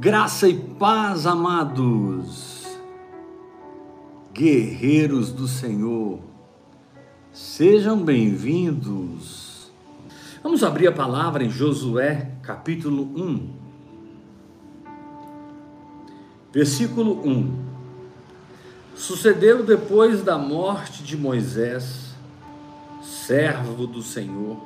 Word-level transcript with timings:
Graça 0.00 0.48
e 0.48 0.54
paz, 0.54 1.26
amados, 1.26 2.66
guerreiros 4.32 5.30
do 5.30 5.46
Senhor, 5.46 6.20
sejam 7.30 8.02
bem-vindos. 8.02 9.70
Vamos 10.42 10.64
abrir 10.64 10.86
a 10.86 10.92
palavra 10.92 11.44
em 11.44 11.50
Josué, 11.50 12.30
capítulo 12.42 13.02
1, 13.14 13.50
versículo 16.50 17.20
1. 17.22 17.64
Sucedeu 18.94 19.62
depois 19.62 20.22
da 20.22 20.38
morte 20.38 21.02
de 21.02 21.14
Moisés, 21.14 22.14
servo 23.02 23.86
do 23.86 24.00
Senhor, 24.00 24.56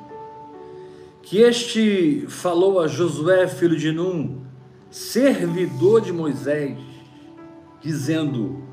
que 1.21 1.39
este 1.39 2.25
falou 2.29 2.79
a 2.79 2.87
Josué, 2.87 3.49
filho 3.49 3.75
de 3.75 3.91
Num, 3.91 4.44
servidor 4.95 5.99
de 5.99 6.13
Moisés, 6.13 6.77
dizendo: 7.81 8.63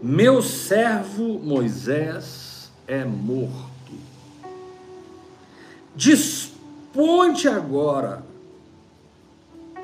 Meu 0.00 0.40
servo 0.40 1.40
Moisés 1.40 2.70
é 2.86 3.04
morto. 3.04 3.66
Desponte 5.92 7.48
agora, 7.48 8.24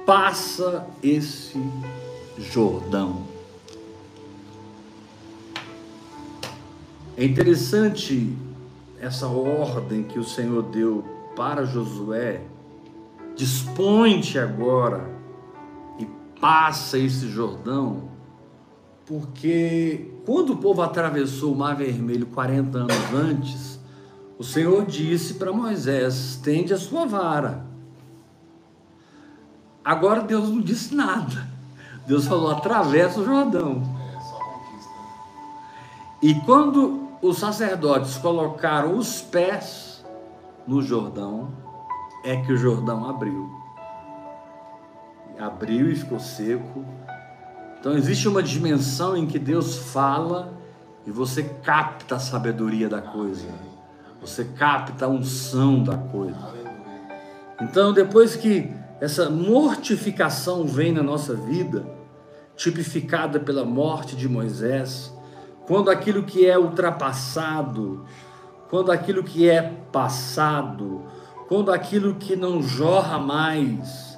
passa 0.07 0.87
esse 1.03 1.61
Jordão. 2.39 3.27
É 7.17 7.25
interessante 7.25 8.37
essa 9.01 9.27
ordem 9.27 10.05
que 10.05 10.21
o 10.21 10.25
Senhor 10.25 10.63
deu 10.63 11.05
para 11.35 11.65
Josué. 11.65 12.41
Desponte 13.37 14.39
agora 14.39 15.12
passa 16.43 16.99
esse 16.99 17.29
Jordão, 17.29 18.09
porque 19.07 20.13
quando 20.27 20.55
o 20.55 20.57
povo 20.57 20.83
atravessou 20.83 21.53
o 21.53 21.57
Mar 21.57 21.77
Vermelho 21.77 22.27
40 22.27 22.79
anos 22.79 23.15
antes, 23.15 23.79
o 24.37 24.43
Senhor 24.43 24.85
disse 24.85 25.35
para 25.35 25.53
Moisés: 25.53 26.15
estende 26.15 26.75
a 26.75 26.77
sua 26.77 27.07
vara. 27.07 27.65
Agora 29.85 30.23
Deus 30.23 30.49
não 30.49 30.61
disse 30.61 30.93
nada. 30.93 31.47
Deus 32.09 32.27
falou: 32.27 32.51
atravessa 32.51 33.21
o 33.21 33.25
Jordão. 33.25 33.81
E 36.21 36.35
quando 36.41 37.09
os 37.23 37.39
sacerdotes 37.39 38.19
colocaram 38.19 38.99
os 38.99 39.21
pés 39.21 40.05
no 40.67 40.83
Jordão, 40.83 41.53
é 42.25 42.37
que 42.39 42.53
o 42.53 42.57
Jordão 42.57 43.09
abriu 43.09 43.62
abriu 45.39 45.91
e 45.91 45.97
ficou 45.97 46.21
seco. 46.21 46.85
Então 47.79 47.97
existe 47.97 48.29
uma 48.29 48.43
dimensão 48.43 49.17
em 49.17 49.27
que 49.27 49.39
Deus 49.39 49.77
fala 49.77 50.53
e 51.07 51.11
você 51.11 51.43
capta 51.43 52.17
a 52.17 52.19
sabedoria 52.19 52.89
da 52.89 53.01
coisa. 53.01 53.49
Você 54.21 54.45
capta 54.45 55.07
a 55.07 55.09
unção 55.09 55.83
da 55.83 55.97
coisa. 55.97 56.55
Então 57.61 57.93
depois 57.93 58.37
que 58.37 58.71
essa 59.01 59.29
mortificação 59.29 60.65
vem 60.65 60.93
na 60.93 61.03
nossa 61.03 61.35
vida, 61.35 61.85
tipificada 62.55 63.41
pela 63.41 63.65
morte 63.65 64.15
de 64.15 64.29
Moisés, 64.29 65.13
quando 65.67 65.91
aquilo 65.91 66.23
que 66.23 66.47
é 66.47 66.57
ultrapassado, 66.57 68.05
quando 68.71 68.93
aquilo 68.93 69.25
que 69.25 69.49
é 69.49 69.63
passado, 69.91 71.03
quando 71.49 71.73
aquilo 71.73 72.15
que 72.15 72.37
não 72.37 72.63
jorra 72.63 73.19
mais, 73.19 74.12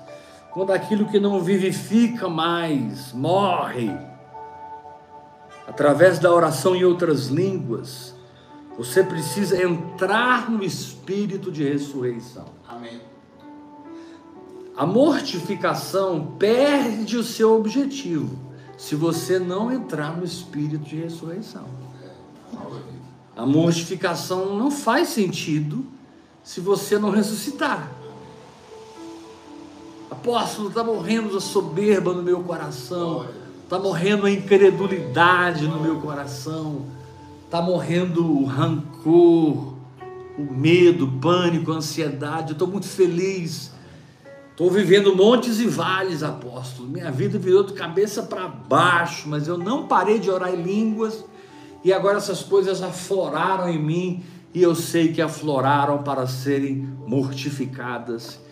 quando 0.54 0.72
aquilo 0.72 1.06
que 1.06 1.18
não 1.18 1.40
vivifica 1.40 2.28
mais 2.28 3.12
morre, 3.12 3.90
através 5.66 6.20
da 6.20 6.32
oração 6.32 6.76
em 6.76 6.84
outras 6.84 7.26
línguas, 7.26 8.14
você 8.78 9.02
precisa 9.02 9.60
entrar 9.60 10.48
no 10.48 10.62
espírito 10.62 11.50
de 11.50 11.64
ressurreição. 11.64 12.44
Amém. 12.68 13.00
A 14.76 14.86
mortificação 14.86 16.36
perde 16.38 17.16
o 17.16 17.24
seu 17.24 17.56
objetivo 17.56 18.38
se 18.76 18.94
você 18.94 19.40
não 19.40 19.72
entrar 19.72 20.16
no 20.16 20.24
espírito 20.24 20.84
de 20.84 20.96
ressurreição. 20.96 21.64
A 23.36 23.44
mortificação 23.44 24.56
não 24.56 24.70
faz 24.70 25.08
sentido 25.08 25.84
se 26.44 26.60
você 26.60 26.96
não 26.96 27.10
ressuscitar. 27.10 28.03
Apóstolo, 30.14 30.68
está 30.68 30.84
morrendo 30.84 31.36
a 31.36 31.40
soberba 31.40 32.12
no 32.12 32.22
meu 32.22 32.40
coração, 32.44 33.26
está 33.64 33.78
morrendo 33.78 34.26
a 34.26 34.30
incredulidade 34.30 35.66
no 35.66 35.80
meu 35.80 36.00
coração, 36.00 36.86
está 37.44 37.60
morrendo 37.60 38.24
o 38.24 38.44
rancor, 38.44 39.74
o 40.38 40.42
medo, 40.50 41.06
o 41.06 41.12
pânico, 41.20 41.72
a 41.72 41.76
ansiedade. 41.76 42.50
Eu 42.50 42.52
estou 42.52 42.68
muito 42.68 42.86
feliz. 42.86 43.72
Estou 44.52 44.70
vivendo 44.70 45.16
montes 45.16 45.58
e 45.58 45.66
vales, 45.66 46.22
apóstolo. 46.22 46.88
Minha 46.88 47.10
vida 47.10 47.36
virou 47.36 47.64
de 47.64 47.72
cabeça 47.72 48.22
para 48.22 48.46
baixo, 48.46 49.28
mas 49.28 49.48
eu 49.48 49.58
não 49.58 49.88
parei 49.88 50.20
de 50.20 50.30
orar 50.30 50.54
em 50.54 50.62
línguas 50.62 51.24
e 51.82 51.92
agora 51.92 52.18
essas 52.18 52.42
coisas 52.42 52.80
afloraram 52.80 53.68
em 53.68 53.82
mim 53.82 54.22
e 54.54 54.62
eu 54.62 54.76
sei 54.76 55.12
que 55.12 55.20
afloraram 55.20 56.04
para 56.04 56.24
serem 56.28 56.88
mortificadas 57.04 58.43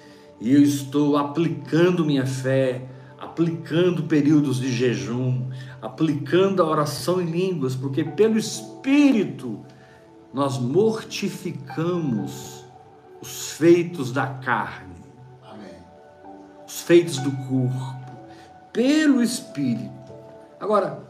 e 0.42 0.52
eu 0.52 0.60
estou 0.60 1.16
aplicando 1.16 2.04
minha 2.04 2.26
fé, 2.26 2.82
aplicando 3.16 4.02
períodos 4.02 4.58
de 4.58 4.72
jejum, 4.72 5.48
aplicando 5.80 6.60
a 6.60 6.66
oração 6.66 7.22
em 7.22 7.26
línguas, 7.26 7.76
porque 7.76 8.02
pelo 8.02 8.36
Espírito 8.36 9.60
nós 10.34 10.58
mortificamos 10.58 12.64
os 13.20 13.52
feitos 13.52 14.10
da 14.10 14.26
carne, 14.26 14.96
Amém. 15.48 15.76
os 16.66 16.82
feitos 16.82 17.18
do 17.18 17.30
corpo, 17.30 18.10
pelo 18.72 19.22
Espírito. 19.22 20.12
Agora, 20.58 21.04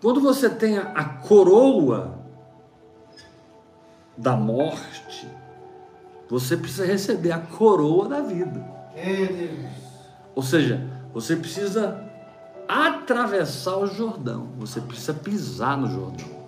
quando 0.00 0.22
você 0.22 0.48
tem 0.48 0.78
a 0.78 1.04
coroa 1.04 2.18
da 4.16 4.34
morte, 4.34 5.28
você 6.30 6.56
precisa 6.56 6.86
receber 6.86 7.32
a 7.32 7.38
coroa 7.38 8.08
da 8.08 8.20
vida. 8.20 8.64
Ou 10.34 10.42
seja, 10.42 10.80
você 11.12 11.34
precisa 11.34 12.08
atravessar 12.68 13.76
o 13.76 13.86
Jordão, 13.86 14.48
você 14.56 14.80
precisa 14.80 15.12
pisar 15.12 15.76
no 15.76 15.88
Jordão. 15.88 16.40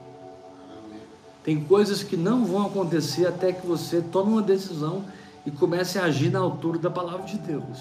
Tem 1.42 1.64
coisas 1.64 2.04
que 2.04 2.16
não 2.16 2.44
vão 2.44 2.66
acontecer 2.66 3.26
até 3.26 3.52
que 3.52 3.66
você 3.66 4.00
tome 4.00 4.30
uma 4.30 4.42
decisão 4.42 5.04
e 5.44 5.50
comece 5.50 5.98
a 5.98 6.04
agir 6.04 6.30
na 6.30 6.38
altura 6.38 6.78
da 6.78 6.88
palavra 6.88 7.26
de 7.26 7.36
Deus. 7.38 7.78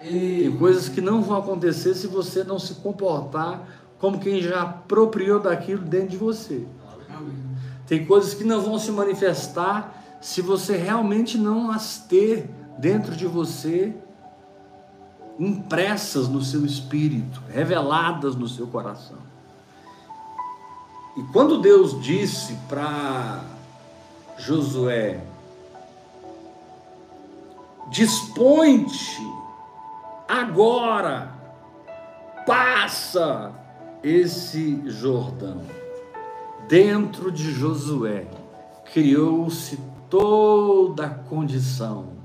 Tem 0.00 0.56
coisas 0.56 0.88
que 0.88 1.02
não 1.02 1.20
vão 1.20 1.36
acontecer 1.36 1.94
se 1.94 2.06
você 2.06 2.42
não 2.42 2.58
se 2.58 2.76
comportar 2.76 3.68
como 3.98 4.18
quem 4.18 4.40
já 4.40 4.62
apropriou 4.62 5.38
daquilo 5.38 5.82
dentro 5.82 6.08
de 6.08 6.16
você. 6.16 6.64
Tem 7.86 8.06
coisas 8.06 8.32
que 8.32 8.44
não 8.44 8.62
vão 8.62 8.78
se 8.78 8.90
manifestar 8.90 9.97
se 10.20 10.42
você 10.42 10.76
realmente 10.76 11.38
não 11.38 11.70
as 11.70 11.98
ter 11.98 12.50
dentro 12.78 13.14
de 13.14 13.26
você, 13.26 13.94
impressas 15.38 16.28
no 16.28 16.42
seu 16.42 16.66
espírito, 16.66 17.42
reveladas 17.48 18.34
no 18.34 18.48
seu 18.48 18.66
coração. 18.66 19.18
E 21.16 21.22
quando 21.32 21.60
Deus 21.60 22.00
disse 22.00 22.56
para 22.68 23.44
Josué: 24.36 25.20
Dispõe-te 27.90 29.22
agora, 30.28 31.32
passa 32.46 33.52
esse 34.02 34.82
Jordão. 34.90 35.62
Dentro 36.68 37.32
de 37.32 37.50
Josué 37.52 38.26
criou-se 38.92 39.78
toda 40.10 41.06
a 41.06 41.10
condição 41.10 42.18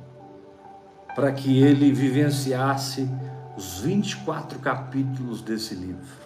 para 1.15 1.31
que 1.31 1.61
ele 1.61 1.91
vivenciasse 1.91 3.07
os 3.55 3.79
24 3.79 4.59
capítulos 4.59 5.41
desse 5.41 5.75
livro. 5.75 6.23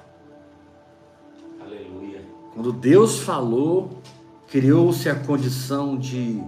Aleluia. 1.60 2.24
Quando 2.54 2.72
Deus 2.72 3.20
falou, 3.20 4.02
criou-se 4.48 5.10
a 5.10 5.16
condição 5.16 5.98
de 5.98 6.42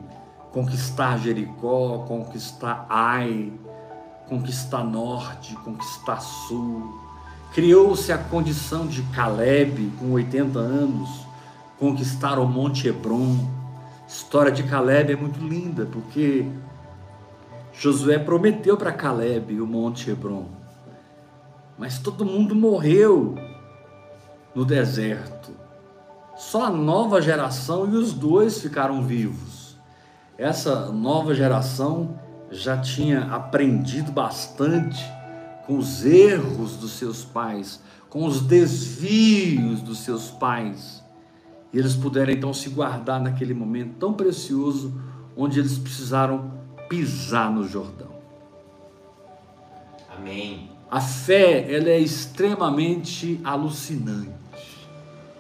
conquistar 0.51 1.17
Jericó, 1.19 2.06
conquistar 2.07 2.85
Ai, 2.89 3.51
conquistar 4.27 4.83
Norte, 4.83 5.56
conquistar 5.57 6.21
Sul. 6.21 6.97
Criou-se 7.53 8.11
a 8.11 8.17
condição 8.17 8.88
de 8.88 9.01
Caleb, 9.13 9.91
com 10.00 10.11
80 10.11 10.59
anos, 10.59 11.09
conquistar 11.79 12.38
o 12.39 12.47
Monte 12.47 12.88
Hebron 12.88 13.58
história 14.09 14.51
de 14.51 14.63
Caleb 14.63 15.13
é 15.13 15.15
muito 15.15 15.39
linda, 15.39 15.85
porque 15.85 16.45
Josué 17.71 18.17
prometeu 18.17 18.75
para 18.75 18.91
Caleb 18.91 19.61
o 19.61 19.67
Monte 19.67 20.09
Hebron. 20.09 20.47
Mas 21.77 22.00
todo 22.00 22.25
mundo 22.25 22.56
morreu 22.56 23.35
no 24.56 24.65
deserto. 24.65 25.51
Só 26.35 26.65
a 26.65 26.69
nova 26.71 27.21
geração 27.21 27.88
e 27.88 27.95
os 27.95 28.11
dois 28.11 28.59
ficaram 28.59 29.03
vivos. 29.03 29.77
Essa 30.38 30.91
nova 30.91 31.35
geração 31.35 32.19
já 32.50 32.77
tinha 32.77 33.25
aprendido 33.25 34.11
bastante 34.11 35.06
com 35.67 35.77
os 35.77 36.03
erros 36.03 36.77
dos 36.77 36.94
seus 36.94 37.23
pais, 37.23 37.79
com 38.09 38.25
os 38.25 38.41
desvios 38.41 39.81
dos 39.81 40.00
seus 40.00 40.31
pais. 40.31 40.98
E 41.71 41.77
eles 41.77 41.95
puderam 41.95 42.31
então 42.31 42.54
se 42.54 42.69
guardar 42.69 43.21
naquele 43.21 43.54
momento 43.54 43.95
tão 44.00 44.13
precioso 44.13 44.94
onde 45.38 45.60
eles 45.60 45.77
precisaram 45.77 46.51
pisar 46.89 47.51
no 47.51 47.68
Jordão. 47.68 48.10
Amém. 50.18 50.69
A 50.89 51.00
fé, 51.00 51.71
ela 51.71 51.89
é 51.89 52.00
extremamente 52.00 53.39
alucinante, 53.44 54.31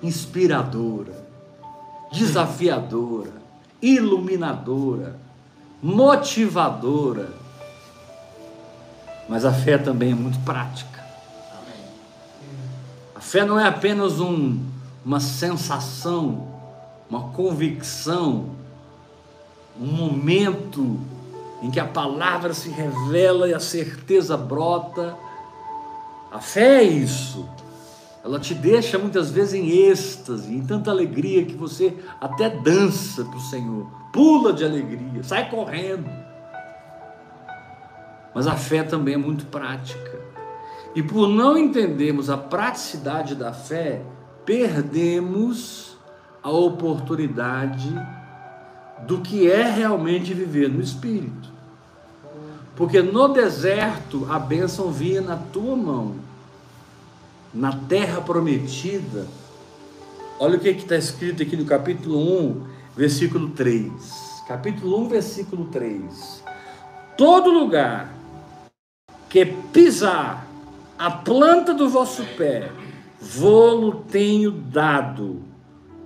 inspiradora, 0.01 1.27
desafiadora, 2.11 3.33
iluminadora, 3.81 5.19
motivadora. 5.81 7.33
Mas 9.27 9.43
a 9.43 9.51
fé 9.51 9.77
também 9.79 10.11
é 10.11 10.15
muito 10.15 10.39
prática. 10.45 11.03
A 13.15 13.19
fé 13.19 13.43
não 13.43 13.59
é 13.59 13.67
apenas 13.67 14.19
um, 14.19 14.63
uma 15.09 15.19
sensação, 15.19 16.47
uma 17.09 17.31
convicção, 17.31 18.51
um 19.81 19.87
momento 19.87 20.99
em 21.63 21.71
que 21.71 21.79
a 21.79 21.85
palavra 21.87 22.53
se 22.53 22.69
revela 22.69 23.49
e 23.49 23.53
a 23.55 23.59
certeza 23.59 24.37
brota. 24.37 25.17
A 26.31 26.39
fé 26.39 26.81
é 26.81 26.83
isso. 26.83 27.49
Ela 28.23 28.39
te 28.39 28.53
deixa 28.53 28.99
muitas 28.99 29.31
vezes 29.31 29.55
em 29.55 29.69
êxtase, 29.69 30.53
em 30.53 30.63
tanta 30.63 30.91
alegria 30.91 31.43
que 31.43 31.55
você 31.55 31.97
até 32.21 32.47
dança 32.47 33.25
para 33.25 33.37
o 33.37 33.41
Senhor, 33.41 33.87
pula 34.13 34.53
de 34.53 34.63
alegria, 34.63 35.23
sai 35.23 35.49
correndo. 35.49 36.07
Mas 38.35 38.45
a 38.45 38.55
fé 38.55 38.83
também 38.83 39.15
é 39.15 39.17
muito 39.17 39.47
prática. 39.47 40.19
E 40.93 41.01
por 41.01 41.27
não 41.27 41.57
entendermos 41.57 42.29
a 42.29 42.37
praticidade 42.37 43.33
da 43.33 43.51
fé, 43.51 44.03
perdemos 44.49 45.95
a 46.41 46.49
oportunidade 46.49 47.93
do 49.05 49.21
que 49.21 49.47
é 49.47 49.69
realmente 49.69 50.33
viver 50.33 50.67
no 50.67 50.81
Espírito. 50.81 51.51
Porque 52.75 52.99
no 52.99 53.27
deserto 53.27 54.25
a 54.27 54.39
bênção 54.39 54.91
vinha 54.91 55.21
na 55.21 55.35
tua 55.35 55.75
mão, 55.75 56.15
na 57.53 57.73
terra 57.73 58.21
prometida. 58.21 59.27
Olha 60.39 60.57
o 60.57 60.59
que 60.59 60.69
está 60.69 60.95
escrito 60.95 61.43
aqui 61.43 61.55
no 61.55 61.65
capítulo 61.65 62.17
1, 62.17 62.63
versículo 62.97 63.49
3. 63.49 63.91
Capítulo 64.47 64.99
1, 65.01 65.09
versículo 65.09 65.65
3. 65.65 66.43
Todo 67.15 67.51
lugar 67.51 68.11
que 69.29 69.45
pisar 69.45 70.47
a 70.97 71.11
planta 71.11 71.71
do 71.71 71.87
vosso 71.87 72.23
pé, 72.35 72.71
vou-lo 73.19 74.03
tenho 74.09 74.51
dado, 74.51 75.41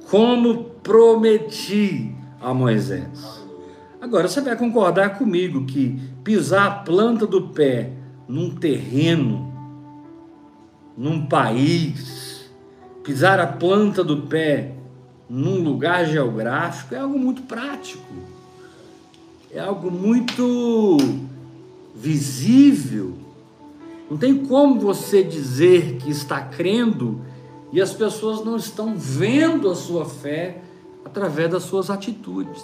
como 0.10 0.63
prometi 0.81 2.13
a 2.42 2.54
Moisés. 2.54 3.44
Agora 4.01 4.27
você 4.27 4.42
vai 4.42 4.57
concordar 4.57 5.18
comigo 5.18 5.65
que 5.65 6.00
pisar 6.24 6.68
a 6.68 6.71
planta 6.71 7.25
do 7.25 7.50
pé 7.50 7.92
num 8.27 8.50
terreno, 8.50 9.54
num 10.98 11.25
país, 11.25 12.50
pisar 13.04 13.39
a 13.39 13.48
planta 13.48 14.04
do 14.04 14.24
pé 14.24 14.75
num 15.30 15.63
lugar 15.63 16.06
geográfico 16.06 16.94
é 16.94 17.00
algo 17.00 17.18
muito 17.18 17.44
prático, 17.44 18.13
é 19.51 19.60
algo 19.60 19.89
muito 19.89 20.98
visível. 21.95 23.23
Não 24.09 24.17
tem 24.17 24.45
como 24.45 24.79
você 24.79 25.23
dizer 25.23 25.97
que 25.97 26.09
está 26.09 26.41
crendo 26.41 27.21
e 27.71 27.81
as 27.81 27.94
pessoas 27.94 28.44
não 28.44 28.55
estão 28.55 28.95
vendo 28.95 29.69
a 29.69 29.75
sua 29.75 30.05
fé 30.05 30.61
através 31.03 31.50
das 31.50 31.63
suas 31.63 31.89
atitudes. 31.89 32.63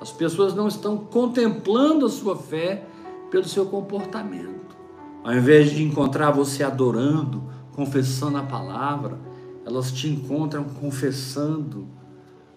As 0.00 0.10
pessoas 0.10 0.54
não 0.54 0.68
estão 0.68 0.96
contemplando 0.96 2.06
a 2.06 2.08
sua 2.08 2.36
fé 2.36 2.84
pelo 3.30 3.46
seu 3.46 3.66
comportamento. 3.66 4.76
Ao 5.22 5.34
invés 5.34 5.70
de 5.70 5.82
encontrar 5.82 6.30
você 6.30 6.62
adorando, 6.62 7.42
confessando 7.74 8.38
a 8.38 8.42
palavra, 8.42 9.18
elas 9.64 9.92
te 9.92 10.08
encontram 10.08 10.64
confessando 10.64 11.86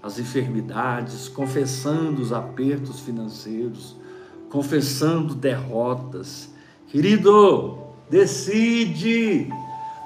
as 0.02 0.20
enfermidades, 0.20 1.30
confessando 1.30 2.22
os 2.22 2.34
apertos 2.34 3.00
financeiros, 3.02 3.98
confessando 4.50 5.36
derrotas. 5.36 6.53
Querido, 6.94 7.80
decide. 8.08 9.52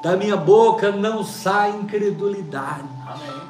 Da 0.02 0.16
minha 0.16 0.38
boca 0.38 0.90
não 0.90 1.22
sai 1.22 1.72
incredulidade. 1.72 2.88
Amém. 3.06 3.42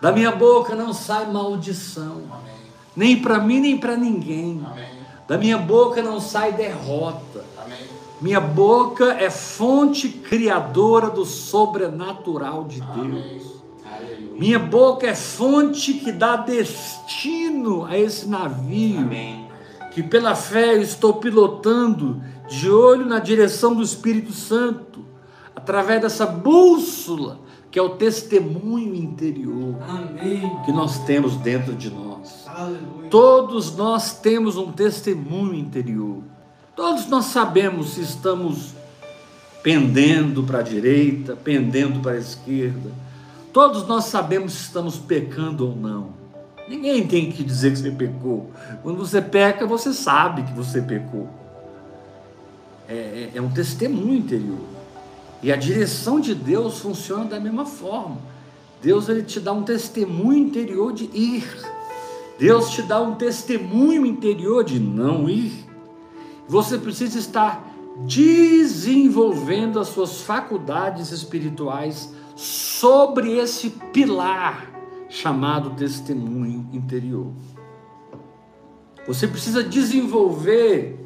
Da 0.00 0.10
minha 0.10 0.32
boca 0.32 0.74
não 0.74 0.94
sai 0.94 1.30
maldição. 1.30 2.22
Amém. 2.32 2.54
Nem 2.96 3.20
para 3.20 3.38
mim, 3.40 3.60
nem 3.60 3.76
para 3.76 3.94
ninguém. 3.94 4.64
Amém. 4.66 4.88
Da 5.28 5.36
minha 5.36 5.58
boca 5.58 6.02
não 6.02 6.18
sai 6.18 6.52
derrota. 6.52 7.44
Minha 8.22 8.40
boca 8.40 9.12
é 9.20 9.28
fonte 9.28 10.08
criadora 10.08 11.10
do 11.10 11.26
sobrenatural 11.26 12.64
de 12.64 12.80
Deus. 12.80 13.56
Minha 14.32 14.58
boca 14.58 15.06
é 15.06 15.14
fonte 15.14 15.92
que 15.92 16.10
dá 16.10 16.36
destino 16.36 17.84
a 17.84 17.98
esse 17.98 18.26
navio. 18.26 19.00
Amém. 19.00 19.45
Que 19.96 20.02
pela 20.02 20.34
fé 20.34 20.74
eu 20.74 20.82
estou 20.82 21.14
pilotando 21.14 22.20
de 22.46 22.68
olho 22.70 23.06
na 23.06 23.18
direção 23.18 23.74
do 23.74 23.82
Espírito 23.82 24.30
Santo, 24.30 25.02
através 25.54 26.02
dessa 26.02 26.26
bússola 26.26 27.40
que 27.70 27.78
é 27.78 27.82
o 27.82 27.96
testemunho 27.96 28.94
interior 28.94 29.74
Amém. 29.88 30.52
que 30.66 30.70
nós 30.70 30.98
temos 31.06 31.36
dentro 31.36 31.72
de 31.72 31.88
nós. 31.88 32.46
Aleluia. 32.46 33.08
Todos 33.08 33.74
nós 33.74 34.18
temos 34.20 34.58
um 34.58 34.70
testemunho 34.70 35.54
interior. 35.54 36.22
Todos 36.74 37.06
nós 37.06 37.24
sabemos 37.24 37.94
se 37.94 38.02
estamos 38.02 38.74
pendendo 39.62 40.42
para 40.42 40.58
a 40.58 40.62
direita, 40.62 41.34
pendendo 41.34 42.00
para 42.00 42.12
a 42.12 42.18
esquerda. 42.18 42.92
Todos 43.50 43.88
nós 43.88 44.04
sabemos 44.04 44.52
se 44.52 44.64
estamos 44.64 44.98
pecando 44.98 45.66
ou 45.66 45.74
não. 45.74 46.25
Ninguém 46.68 47.06
tem 47.06 47.30
que 47.30 47.44
dizer 47.44 47.72
que 47.72 47.78
você 47.78 47.90
pecou. 47.90 48.50
Quando 48.82 48.98
você 48.98 49.22
peca, 49.22 49.66
você 49.66 49.92
sabe 49.92 50.42
que 50.42 50.52
você 50.52 50.82
pecou. 50.82 51.28
É, 52.88 52.94
é, 52.94 53.30
é 53.36 53.42
um 53.42 53.50
testemunho 53.50 54.14
interior. 54.14 54.58
E 55.42 55.52
a 55.52 55.56
direção 55.56 56.18
de 56.18 56.34
Deus 56.34 56.78
funciona 56.78 57.24
da 57.24 57.38
mesma 57.38 57.64
forma. 57.64 58.18
Deus 58.82 59.08
ele 59.08 59.22
te 59.22 59.38
dá 59.38 59.52
um 59.52 59.62
testemunho 59.62 60.38
interior 60.38 60.92
de 60.92 61.04
ir. 61.14 61.44
Deus 62.38 62.70
te 62.70 62.82
dá 62.82 63.00
um 63.00 63.14
testemunho 63.14 64.04
interior 64.04 64.64
de 64.64 64.80
não 64.80 65.28
ir. 65.28 65.66
Você 66.48 66.78
precisa 66.78 67.18
estar 67.18 67.64
desenvolvendo 68.06 69.80
as 69.80 69.88
suas 69.88 70.20
faculdades 70.20 71.12
espirituais 71.12 72.12
sobre 72.34 73.38
esse 73.38 73.70
pilar 73.92 74.75
chamado 75.16 75.70
testemunho 75.70 76.68
interior. 76.72 77.32
Você 79.06 79.26
precisa 79.26 79.62
desenvolver 79.62 81.00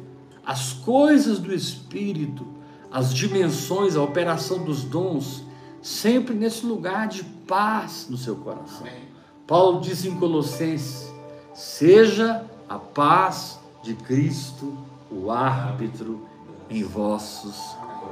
as 0.45 0.73
coisas 0.73 1.39
do 1.39 1.53
Espírito 1.53 2.45
as 2.91 3.13
dimensões, 3.13 3.95
a 3.95 4.03
operação 4.03 4.63
dos 4.63 4.83
dons, 4.83 5.43
sempre 5.81 6.35
nesse 6.35 6.65
lugar 6.65 7.07
de 7.07 7.23
paz 7.23 8.07
no 8.09 8.17
seu 8.17 8.35
coração. 8.35 8.81
Amém. 8.81 9.07
Paulo 9.47 9.79
diz 9.79 10.03
em 10.03 10.15
Colossenses: 10.17 11.11
seja 11.53 12.45
a 12.67 12.77
paz 12.77 13.59
de 13.81 13.93
Cristo 13.95 14.77
o 15.09 15.31
árbitro 15.31 16.27
em 16.69 16.83
vossos 16.83 17.57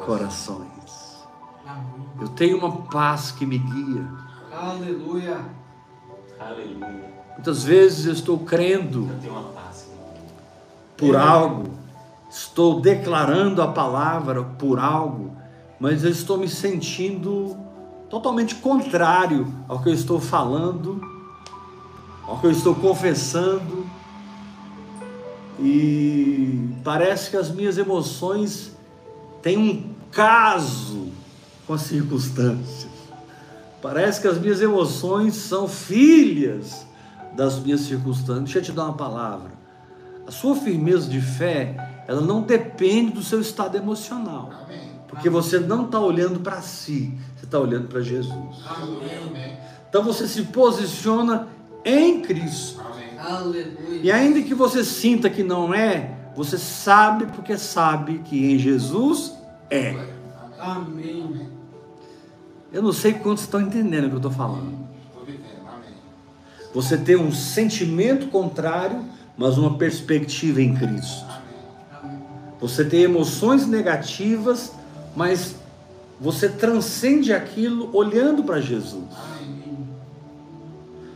corações. 0.05 0.69
Eu 2.19 2.29
tenho 2.29 2.57
uma 2.57 2.83
paz 2.83 3.31
que 3.31 3.45
me 3.45 3.57
guia. 3.57 4.07
Aleluia. 4.51 5.45
Aleluia. 6.39 7.09
Muitas 7.33 7.63
vezes 7.63 8.05
eu 8.05 8.13
estou 8.13 8.39
crendo 8.39 9.09
por 10.97 11.15
algo 11.15 11.79
estou 12.29 12.79
declarando 12.79 13.61
a 13.61 13.67
palavra 13.67 14.43
por 14.43 14.79
algo, 14.79 15.35
mas 15.79 16.03
eu 16.03 16.11
estou 16.11 16.37
me 16.37 16.47
sentindo 16.47 17.57
totalmente 18.09 18.55
contrário 18.55 19.51
ao 19.67 19.81
que 19.81 19.89
eu 19.89 19.93
estou 19.93 20.19
falando, 20.19 21.01
ao 22.23 22.39
que 22.39 22.45
eu 22.45 22.51
estou 22.51 22.75
confessando. 22.75 23.89
E 25.59 26.69
parece 26.83 27.31
que 27.31 27.35
as 27.35 27.49
minhas 27.49 27.77
emoções 27.77 28.77
têm 29.41 29.57
um 29.57 29.93
caso 30.11 31.09
com 31.65 31.73
as 31.73 31.81
circunstâncias. 31.81 32.88
Parece 33.81 34.19
que 34.21 34.27
as 34.27 34.37
minhas 34.37 34.61
emoções 34.61 35.35
são 35.35 35.67
filhas 35.67 36.85
das 37.35 37.59
minhas 37.59 37.81
circunstâncias. 37.81 38.43
Deixa 38.43 38.59
eu 38.59 38.63
te 38.63 38.71
dar 38.71 38.85
uma 38.85 38.93
palavra. 38.93 39.51
A 40.27 40.31
sua 40.31 40.55
firmeza 40.55 41.09
de 41.09 41.21
fé, 41.21 42.03
ela 42.07 42.21
não 42.21 42.41
depende 42.41 43.13
do 43.13 43.23
seu 43.23 43.39
estado 43.39 43.77
emocional. 43.77 44.51
Porque 45.07 45.29
você 45.29 45.59
não 45.59 45.85
está 45.85 45.99
olhando 45.99 46.39
para 46.39 46.61
si, 46.61 47.17
você 47.35 47.45
está 47.45 47.59
olhando 47.59 47.87
para 47.87 48.01
Jesus. 48.01 48.63
Então 49.89 50.03
você 50.03 50.27
se 50.27 50.43
posiciona 50.43 51.47
em 51.83 52.21
Cristo. 52.21 52.79
E 54.03 54.11
ainda 54.11 54.41
que 54.41 54.53
você 54.53 54.83
sinta 54.83 55.29
que 55.29 55.43
não 55.43 55.73
é, 55.73 56.15
você 56.35 56.57
sabe 56.57 57.25
porque 57.25 57.57
sabe 57.57 58.19
que 58.19 58.53
em 58.53 58.59
Jesus 58.59 59.33
é. 59.69 59.95
Amém. 60.59 61.58
Eu 62.71 62.83
não 62.83 62.93
sei 62.93 63.13
quantos 63.13 63.43
estão 63.43 63.61
entendendo 63.61 64.05
o 64.05 64.07
que 64.09 64.15
eu 64.15 64.17
estou 64.17 64.31
falando. 64.31 64.87
Você 66.73 66.97
tem 66.97 67.15
um 67.15 67.31
sentimento 67.31 68.27
contrário, 68.27 69.03
mas 69.37 69.57
uma 69.57 69.77
perspectiva 69.77 70.61
em 70.61 70.75
Cristo. 70.75 71.25
Você 72.61 72.85
tem 72.85 73.01
emoções 73.01 73.65
negativas, 73.65 74.73
mas 75.15 75.55
você 76.19 76.49
transcende 76.49 77.33
aquilo 77.33 77.89
olhando 77.95 78.43
para 78.43 78.59
Jesus. 78.59 79.05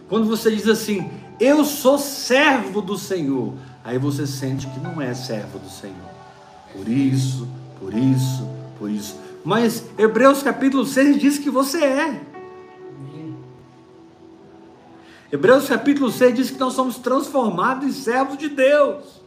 Quando 0.07 0.27
você 0.27 0.51
diz 0.55 0.67
assim, 0.67 1.09
eu 1.39 1.65
sou 1.65 1.97
servo 1.97 2.81
do 2.81 2.97
Senhor. 2.97 3.53
Aí 3.83 3.97
você 3.97 4.25
sente 4.25 4.65
que 4.67 4.79
não 4.79 5.01
é 5.01 5.13
servo 5.13 5.59
do 5.59 5.69
Senhor. 5.69 5.95
Por 6.71 6.87
isso, 6.87 7.47
por 7.79 7.93
isso, 7.93 8.47
por 8.79 8.89
isso. 8.89 9.17
Mas 9.43 9.85
Hebreus 9.97 10.41
capítulo 10.41 10.85
6 10.85 11.19
diz 11.19 11.37
que 11.37 11.49
você 11.49 11.83
é. 11.83 12.21
Hebreus 15.31 15.67
capítulo 15.67 16.11
6 16.11 16.35
diz 16.35 16.51
que 16.51 16.59
nós 16.59 16.73
somos 16.73 16.97
transformados 16.97 17.87
em 17.87 17.91
servos 17.91 18.37
de 18.37 18.49
Deus. 18.49 19.21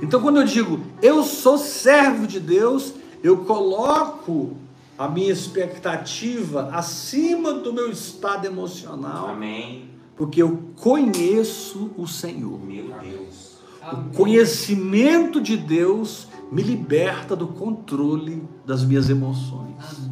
Então, 0.00 0.20
quando 0.20 0.40
eu 0.40 0.44
digo 0.44 0.80
eu 1.02 1.24
sou 1.24 1.58
servo 1.58 2.26
de 2.26 2.38
Deus, 2.38 2.94
eu 3.22 3.38
coloco 3.38 4.56
a 4.96 5.08
minha 5.08 5.32
expectativa 5.32 6.70
acima 6.72 7.52
do 7.52 7.72
meu 7.72 7.90
estado 7.90 8.46
emocional. 8.46 9.28
Amém 9.28 9.98
porque 10.18 10.42
eu 10.42 10.58
conheço 10.74 11.92
o 11.96 12.06
Senhor. 12.06 12.60
Meu 12.60 12.92
Deus. 13.00 13.56
O 13.92 14.16
conhecimento 14.16 15.40
de 15.40 15.56
Deus 15.56 16.26
me 16.50 16.62
liberta 16.62 17.36
do 17.36 17.48
controle 17.48 18.42
das 18.66 18.84
minhas 18.84 19.08
emoções. 19.10 20.08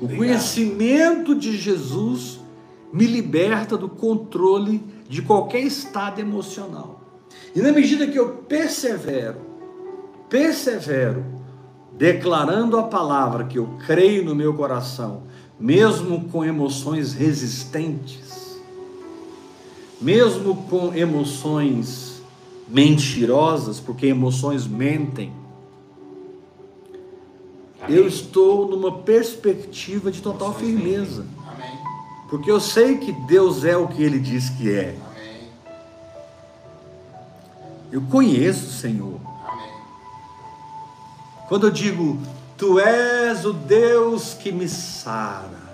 O 0.00 0.08
conhecimento 0.08 1.34
de 1.34 1.56
Jesus 1.56 2.40
me 2.92 3.06
liberta 3.06 3.76
do 3.76 3.88
controle 3.88 4.82
de 5.08 5.22
qualquer 5.22 5.60
estado 5.60 6.20
emocional. 6.20 7.00
E 7.54 7.60
na 7.60 7.72
medida 7.72 8.06
que 8.06 8.18
eu 8.18 8.28
persevero, 8.48 9.40
persevero, 10.28 11.24
declarando 11.96 12.76
a 12.78 12.82
palavra 12.84 13.44
que 13.44 13.58
eu 13.58 13.78
creio 13.86 14.24
no 14.24 14.34
meu 14.34 14.52
coração, 14.54 15.22
mesmo 15.58 16.28
com 16.28 16.44
emoções 16.44 17.14
resistentes, 17.14 18.60
mesmo 20.00 20.54
com 20.68 20.94
emoções 20.94 22.22
mentirosas, 22.68 23.80
porque 23.80 24.06
emoções 24.06 24.66
mentem. 24.66 25.32
Eu 27.88 28.06
estou 28.06 28.68
numa 28.68 28.98
perspectiva 28.98 30.10
de 30.10 30.20
total 30.20 30.54
firmeza. 30.54 31.26
Porque 32.28 32.50
eu 32.50 32.60
sei 32.60 32.98
que 32.98 33.12
Deus 33.12 33.64
é 33.64 33.76
o 33.76 33.88
que 33.88 34.02
Ele 34.02 34.18
diz 34.18 34.50
que 34.50 34.72
é. 34.72 34.96
Eu 37.92 38.02
conheço 38.02 38.66
o 38.66 38.72
Senhor. 38.72 39.20
Quando 41.48 41.68
eu 41.68 41.70
digo, 41.70 42.18
Tu 42.56 42.80
és 42.80 43.44
o 43.44 43.52
Deus 43.52 44.32
que 44.32 44.50
me 44.50 44.66
sara. 44.66 45.66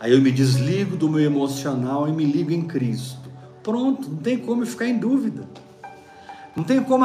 Aí 0.00 0.12
eu 0.12 0.20
me 0.20 0.32
desligo 0.32 0.96
do 0.96 1.10
meu 1.10 1.20
emocional 1.20 2.08
e 2.08 2.12
me 2.12 2.24
ligo 2.24 2.50
em 2.50 2.62
Cristo. 2.62 3.28
Pronto, 3.62 4.08
não 4.08 4.16
tem 4.16 4.38
como 4.38 4.64
ficar 4.64 4.86
em 4.86 4.96
dúvida. 4.96 5.46
Não 6.56 6.64
tem 6.64 6.82
como 6.82 7.04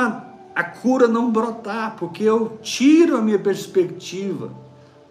a, 0.56 0.64
cura 0.64 1.08
não 1.08 1.32
brotar, 1.32 1.96
porque 1.98 2.24
eu 2.24 2.58
tiro 2.62 3.18
a 3.18 3.22
minha 3.22 3.40
perspectiva 3.40 4.52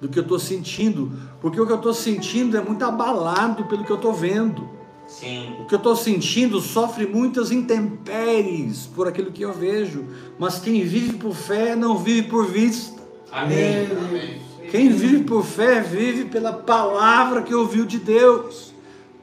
do 0.01 0.09
que 0.09 0.19
eu 0.19 0.23
estou 0.23 0.39
sentindo, 0.39 1.13
porque 1.41 1.61
o 1.61 1.67
que 1.67 1.73
eu 1.73 1.77
estou 1.77 1.95
sentindo 1.95 2.57
é 2.57 2.61
muito 2.61 2.85
abalado 2.85 3.65
pelo 3.67 3.85
que 3.85 3.91
eu 3.91 3.97
estou 3.97 4.13
vendo. 4.13 4.69
Sim. 5.07 5.57
O 5.61 5.67
que 5.67 5.75
eu 5.75 5.79
estou 5.79 5.95
sentindo 5.95 6.61
sofre 6.61 7.07
muitas 7.07 7.53
intempéries 7.53 8.87
por 8.87 9.07
aquilo 9.07 9.31
que 9.31 9.43
eu 9.43 9.53
vejo, 9.53 10.07
mas 10.39 10.59
quem 10.59 10.83
vive 10.85 11.15
por 11.15 11.35
fé 11.35 11.77
não 11.77 11.99
vive 11.99 12.29
por 12.29 12.47
vista. 12.47 13.01
Amém. 13.31 13.89
Amém. 13.91 14.41
Quem 14.71 14.89
vive 14.89 15.25
por 15.25 15.45
fé, 15.45 15.81
vive 15.81 16.25
pela 16.25 16.53
palavra 16.53 17.43
que 17.43 17.55
ouviu 17.55 17.85
de 17.85 17.99
Deus, 17.99 18.73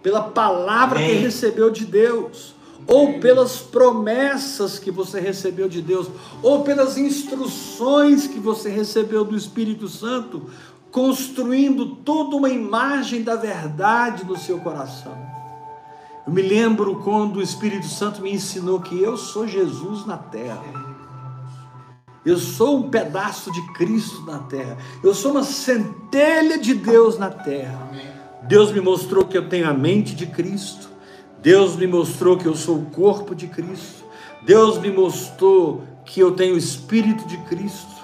pela 0.04 0.22
palavra 0.22 1.00
Amém. 1.00 1.10
que 1.10 1.16
recebeu 1.24 1.72
de 1.72 1.86
Deus, 1.86 2.56
ou 2.90 3.20
pelas 3.20 3.58
promessas 3.58 4.80
que 4.80 4.90
você 4.90 5.20
recebeu 5.20 5.70
de 5.70 5.80
Deus, 5.80 6.08
ou 6.42 6.64
pelas 6.64 6.98
instruções 6.98 8.26
que 8.26 8.40
você 8.40 8.68
recebeu 8.68 9.24
do 9.24 9.38
Espírito 9.38 9.88
Santo, 9.88 10.50
construindo 10.92 11.98
toda 11.98 12.36
uma 12.36 12.50
imagem 12.50 13.22
da 13.22 13.36
verdade 13.36 14.26
no 14.26 14.36
seu 14.36 14.60
coração. 14.60 15.16
Eu 16.26 16.34
me 16.34 16.42
lembro 16.42 16.96
quando 17.04 17.38
o 17.38 17.42
Espírito 17.44 17.86
Santo 17.86 18.24
me 18.24 18.34
ensinou 18.34 18.80
que 18.80 19.00
eu 19.00 19.16
sou 19.16 19.48
Jesus 19.48 20.08
na 20.08 20.18
terra. 20.18 20.90
Eu 22.26 22.38
sou 22.38 22.80
um 22.80 22.90
pedaço 22.90 23.52
de 23.52 23.62
Cristo 23.74 24.24
na 24.26 24.40
terra. 24.40 24.78
Eu 25.04 25.14
sou 25.14 25.32
uma 25.32 25.44
centelha 25.44 26.58
de 26.58 26.74
Deus 26.74 27.20
na 27.20 27.30
terra. 27.30 27.92
Deus 28.44 28.72
me 28.72 28.82
mostrou 28.82 29.26
que 29.26 29.38
eu 29.38 29.48
tenho 29.48 29.70
a 29.70 29.74
mente 29.74 30.16
de 30.16 30.26
Cristo. 30.26 30.89
Deus 31.42 31.76
me 31.76 31.88
mostrou 31.88 32.38
que 32.38 32.46
eu 32.46 32.56
sou 32.56 32.78
o 32.78 32.86
corpo 32.86 33.34
de 33.34 33.48
Cristo. 33.48 34.04
Deus 34.42 34.78
me 34.78 34.92
mostrou 34.92 35.84
que 36.06 36.20
eu 36.20 36.32
tenho 36.32 36.56
o 36.56 36.58
Espírito 36.58 37.28
de 37.28 37.38
Cristo. 37.38 38.00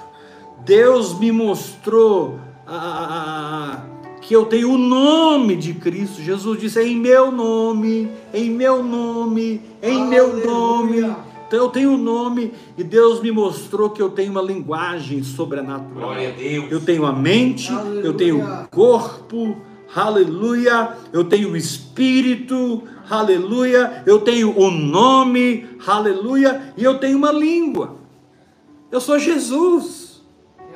Deus 0.63 1.17
me 1.19 1.31
mostrou 1.31 2.39
ah, 2.67 3.83
que 4.21 4.35
eu 4.35 4.45
tenho 4.45 4.71
o 4.71 4.77
nome 4.77 5.55
de 5.55 5.73
Cristo. 5.73 6.21
Jesus 6.21 6.59
disse: 6.59 6.81
em 6.81 6.95
meu 6.95 7.31
nome, 7.31 8.09
em 8.33 8.49
meu 8.49 8.83
nome, 8.83 9.61
em 9.81 10.01
Aleluia. 10.01 10.09
meu 10.09 10.45
nome 10.45 11.15
então 11.47 11.59
eu 11.59 11.69
tenho 11.69 11.91
um 11.91 11.97
nome 11.97 12.53
e 12.77 12.83
Deus 12.83 13.21
me 13.21 13.31
mostrou 13.31 13.91
que 13.91 14.01
eu 14.01 14.09
tenho 14.09 14.31
uma 14.31 14.41
linguagem 14.41 15.21
sobrenatural. 15.23 16.09
Glória 16.09 16.29
a 16.29 16.31
Deus. 16.31 16.71
Eu 16.71 16.81
tenho 16.81 17.05
a 17.05 17.13
mente, 17.13 17.71
aleluia. 17.71 18.03
eu 18.03 18.13
tenho 18.13 18.43
o 18.43 18.67
corpo, 18.69 19.55
aleluia. 19.95 20.97
Eu 21.13 21.23
tenho 21.23 21.51
o 21.51 21.57
espírito, 21.57 22.83
aleluia. 23.09 24.03
Eu 24.05 24.19
tenho 24.19 24.57
o 24.57 24.69
nome, 24.71 25.67
aleluia. 25.85 26.73
E 26.77 26.83
eu 26.83 26.97
tenho 26.97 27.17
uma 27.17 27.31
língua. 27.31 27.97
Eu 28.91 29.01
sou 29.01 29.19
Jesus. 29.19 30.21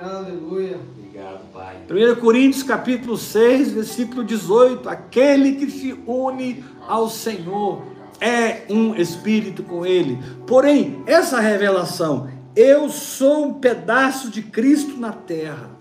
Aleluia. 0.02 0.80
Obrigado, 0.98 1.52
Pai. 1.52 1.78
1 1.90 2.20
Coríntios 2.20 2.64
capítulo 2.64 3.18
6, 3.18 3.72
versículo 3.72 4.24
18. 4.24 4.88
Aquele 4.88 5.54
que 5.54 5.70
se 5.70 6.00
une 6.06 6.64
ao 6.88 7.10
Senhor 7.10 7.84
é 8.22 8.64
um 8.70 8.96
espírito 8.96 9.64
com 9.64 9.86
ele. 9.86 10.20
Porém, 10.46 11.04
essa 11.06 11.40
revelação, 11.40 12.30
eu 12.56 12.90
sou 12.90 13.48
um 13.48 13.54
pedaço 13.54 14.30
de 14.30 14.42
Cristo 14.42 14.98
na 14.98 15.12
terra. 15.12 15.72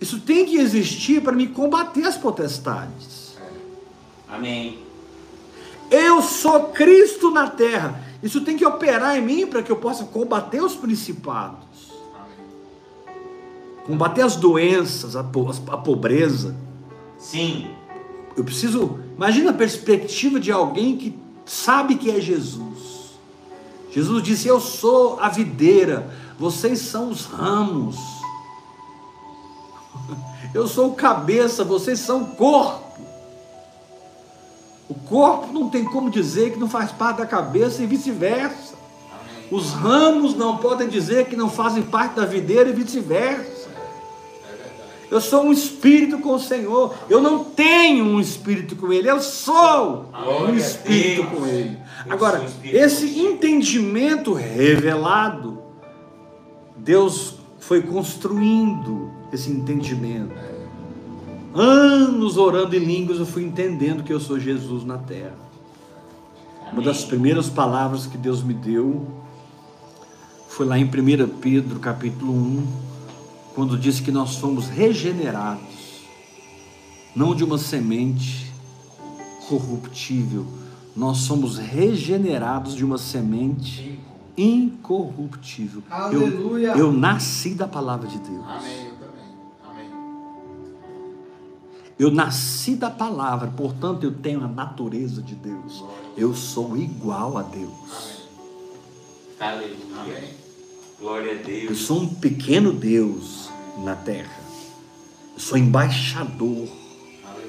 Isso 0.00 0.20
tem 0.20 0.44
que 0.44 0.56
existir 0.56 1.22
para 1.22 1.32
me 1.32 1.46
combater 1.46 2.04
as 2.04 2.16
potestades. 2.16 3.36
Amém. 4.28 4.85
Eu 5.90 6.22
sou 6.22 6.68
Cristo 6.68 7.30
na 7.30 7.48
terra. 7.48 8.02
Isso 8.22 8.40
tem 8.40 8.56
que 8.56 8.66
operar 8.66 9.16
em 9.16 9.22
mim 9.22 9.46
para 9.46 9.62
que 9.62 9.70
eu 9.70 9.76
possa 9.76 10.04
combater 10.04 10.62
os 10.62 10.74
principados. 10.74 11.92
Combater 13.84 14.22
as 14.22 14.36
doenças, 14.36 15.14
a, 15.14 15.20
a 15.20 15.76
pobreza. 15.76 16.56
Sim. 17.18 17.70
Eu 18.36 18.44
preciso. 18.44 18.98
Imagina 19.16 19.50
a 19.50 19.54
perspectiva 19.54 20.40
de 20.40 20.50
alguém 20.50 20.96
que 20.96 21.16
sabe 21.44 21.94
que 21.94 22.10
é 22.10 22.20
Jesus. 22.20 23.16
Jesus 23.90 24.22
disse: 24.22 24.48
Eu 24.48 24.60
sou 24.60 25.20
a 25.20 25.28
videira, 25.28 26.10
vocês 26.38 26.80
são 26.80 27.10
os 27.10 27.26
ramos. 27.26 27.96
Eu 30.52 30.66
sou 30.66 30.90
o 30.90 30.94
cabeça, 30.94 31.64
vocês 31.64 31.98
são 31.98 32.22
o 32.22 32.26
corpo. 32.28 32.85
O 34.88 34.94
corpo 34.94 35.52
não 35.52 35.68
tem 35.68 35.84
como 35.84 36.10
dizer 36.10 36.52
que 36.52 36.58
não 36.58 36.68
faz 36.68 36.92
parte 36.92 37.18
da 37.18 37.26
cabeça 37.26 37.82
e 37.82 37.86
vice-versa. 37.86 38.74
Os 39.50 39.72
ramos 39.72 40.34
não 40.34 40.58
podem 40.58 40.88
dizer 40.88 41.26
que 41.26 41.36
não 41.36 41.48
fazem 41.48 41.82
parte 41.82 42.16
da 42.16 42.24
videira 42.24 42.70
e 42.70 42.72
vice-versa. 42.72 43.66
Eu 45.08 45.20
sou 45.20 45.44
um 45.44 45.52
espírito 45.52 46.18
com 46.18 46.34
o 46.34 46.38
Senhor. 46.38 46.94
Eu 47.08 47.20
não 47.20 47.44
tenho 47.44 48.04
um 48.04 48.20
espírito 48.20 48.74
com 48.74 48.92
Ele. 48.92 49.08
Eu 49.08 49.20
sou 49.20 50.10
um 50.48 50.54
espírito 50.54 51.26
com 51.28 51.46
Ele. 51.46 51.78
Agora, 52.08 52.44
esse 52.64 53.20
entendimento 53.20 54.32
revelado, 54.32 55.62
Deus 56.76 57.36
foi 57.58 57.82
construindo 57.82 59.10
esse 59.32 59.50
entendimento. 59.50 60.55
Anos 61.58 62.36
orando 62.36 62.76
em 62.76 62.80
línguas, 62.80 63.18
eu 63.18 63.26
fui 63.26 63.42
entendendo 63.42 64.04
que 64.04 64.12
eu 64.12 64.20
sou 64.20 64.38
Jesus 64.38 64.84
na 64.84 64.98
terra. 64.98 65.34
Uma 66.72 66.82
das 66.82 67.04
primeiras 67.04 67.48
palavras 67.48 68.06
que 68.06 68.18
Deus 68.18 68.42
me 68.42 68.52
deu 68.52 69.06
foi 70.48 70.66
lá 70.66 70.78
em 70.78 70.84
1 70.84 71.28
Pedro, 71.40 71.78
capítulo 71.78 72.32
1, 72.32 72.66
quando 73.54 73.78
disse 73.78 74.02
que 74.02 74.10
nós 74.10 74.36
fomos 74.36 74.68
regenerados, 74.68 76.04
não 77.14 77.34
de 77.34 77.42
uma 77.42 77.56
semente 77.56 78.52
corruptível, 79.48 80.46
nós 80.94 81.18
somos 81.18 81.56
regenerados 81.56 82.74
de 82.74 82.84
uma 82.84 82.98
semente 82.98 83.98
incorruptível. 84.36 85.82
Aleluia. 85.90 86.68
Eu, 86.68 86.78
eu 86.78 86.92
nasci 86.92 87.54
da 87.54 87.66
palavra 87.66 88.06
de 88.08 88.18
Deus. 88.18 88.44
Amém. 88.46 88.95
Eu 91.98 92.10
nasci 92.10 92.76
da 92.76 92.90
palavra, 92.90 93.48
portanto 93.56 94.04
eu 94.04 94.12
tenho 94.12 94.44
a 94.44 94.48
natureza 94.48 95.22
de 95.22 95.34
Deus. 95.34 95.82
Eu 96.16 96.34
sou 96.34 96.76
igual 96.76 97.38
a 97.38 97.42
Deus. 97.42 98.26
Aleluia. 99.40 100.24
Glória 101.00 101.32
a 101.32 101.42
Deus. 101.42 101.70
Eu 101.70 101.74
sou 101.74 102.02
um 102.02 102.14
pequeno 102.14 102.72
Deus 102.72 103.48
na 103.82 103.96
terra. 103.96 104.40
Eu 105.34 105.40
sou 105.40 105.56
embaixador, 105.56 106.68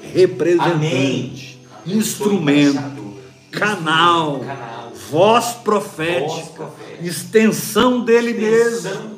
representante, 0.02 1.58
Amém. 1.84 1.98
instrumento, 1.98 3.16
canal, 3.50 4.40
canal, 4.40 4.92
voz 5.10 5.52
profética, 5.52 6.26
voz 6.26 6.48
profética. 6.48 7.06
extensão 7.06 8.02
dele 8.02 8.30
extensão 8.30 9.02
mesmo. 9.02 9.17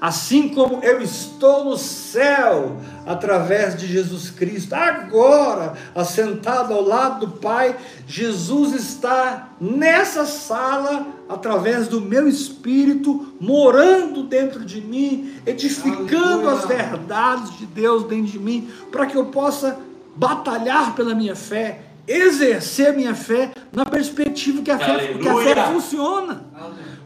Assim 0.00 0.48
como 0.48 0.82
eu 0.82 1.02
estou 1.02 1.64
no 1.66 1.76
céu 1.76 2.78
através 3.04 3.76
de 3.76 3.86
Jesus 3.86 4.30
Cristo, 4.30 4.72
agora 4.72 5.74
assentado 5.94 6.72
ao 6.72 6.80
lado 6.82 7.26
do 7.26 7.32
Pai, 7.32 7.76
Jesus 8.06 8.72
está 8.72 9.50
nessa 9.60 10.24
sala 10.24 11.06
através 11.28 11.86
do 11.86 12.00
meu 12.00 12.26
espírito, 12.26 13.34
morando 13.38 14.22
dentro 14.22 14.64
de 14.64 14.80
mim, 14.80 15.34
edificando 15.44 16.48
Aleluia. 16.48 16.52
as 16.52 16.64
verdades 16.64 17.58
de 17.58 17.66
Deus 17.66 18.04
dentro 18.04 18.32
de 18.32 18.38
mim, 18.38 18.70
para 18.90 19.04
que 19.04 19.16
eu 19.16 19.26
possa 19.26 19.78
batalhar 20.16 20.94
pela 20.94 21.14
minha 21.14 21.36
fé, 21.36 21.82
exercer 22.08 22.96
minha 22.96 23.14
fé 23.14 23.52
na 23.70 23.84
perspectiva 23.84 24.62
que 24.62 24.70
a, 24.70 24.78
fé, 24.78 25.14
que 25.20 25.28
a 25.28 25.36
fé, 25.36 25.72
funciona. 25.72 26.42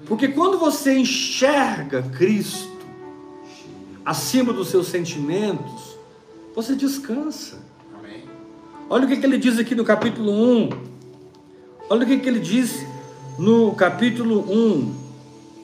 Porque 0.07 0.29
quando 0.29 0.59
você 0.59 0.97
enxerga 0.97 2.03
Cristo, 2.03 2.74
acima 4.05 4.53
dos 4.53 4.69
seus 4.69 4.89
sentimentos, 4.89 5.97
você 6.55 6.75
descansa. 6.75 7.59
Amém. 7.99 8.25
Olha 8.89 9.05
o 9.05 9.09
que, 9.09 9.17
que 9.17 9.27
ele 9.27 9.39
diz 9.39 9.59
aqui 9.59 9.75
no 9.75 9.85
capítulo 9.85 10.31
1. 10.33 10.69
Olha 11.89 12.05
o 12.05 12.07
que, 12.07 12.19
que 12.19 12.29
ele 12.29 12.41
diz 12.41 12.85
no 13.39 13.75
capítulo 13.75 14.41
1, 14.51 14.95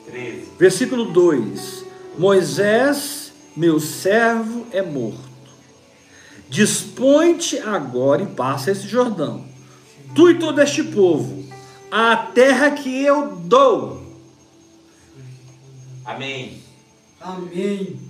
13. 0.07 0.49
versículo 0.59 1.05
2: 1.07 1.85
Moisés, 2.19 3.33
meu 3.57 3.79
servo, 3.79 4.67
é 4.73 4.83
morto. 4.83 5.31
Dispõe-te 6.49 7.59
agora 7.59 8.23
e 8.23 8.27
passa 8.27 8.73
esse 8.73 8.89
Jordão, 8.89 9.45
tu 10.15 10.29
e 10.29 10.39
todo 10.39 10.61
este 10.61 10.83
povo, 10.83 11.45
a 11.91 12.17
terra 12.17 12.73
que 12.73 13.05
eu 13.05 13.37
dou. 13.37 14.03
Amém. 16.05 16.61
Amém. 17.21 18.10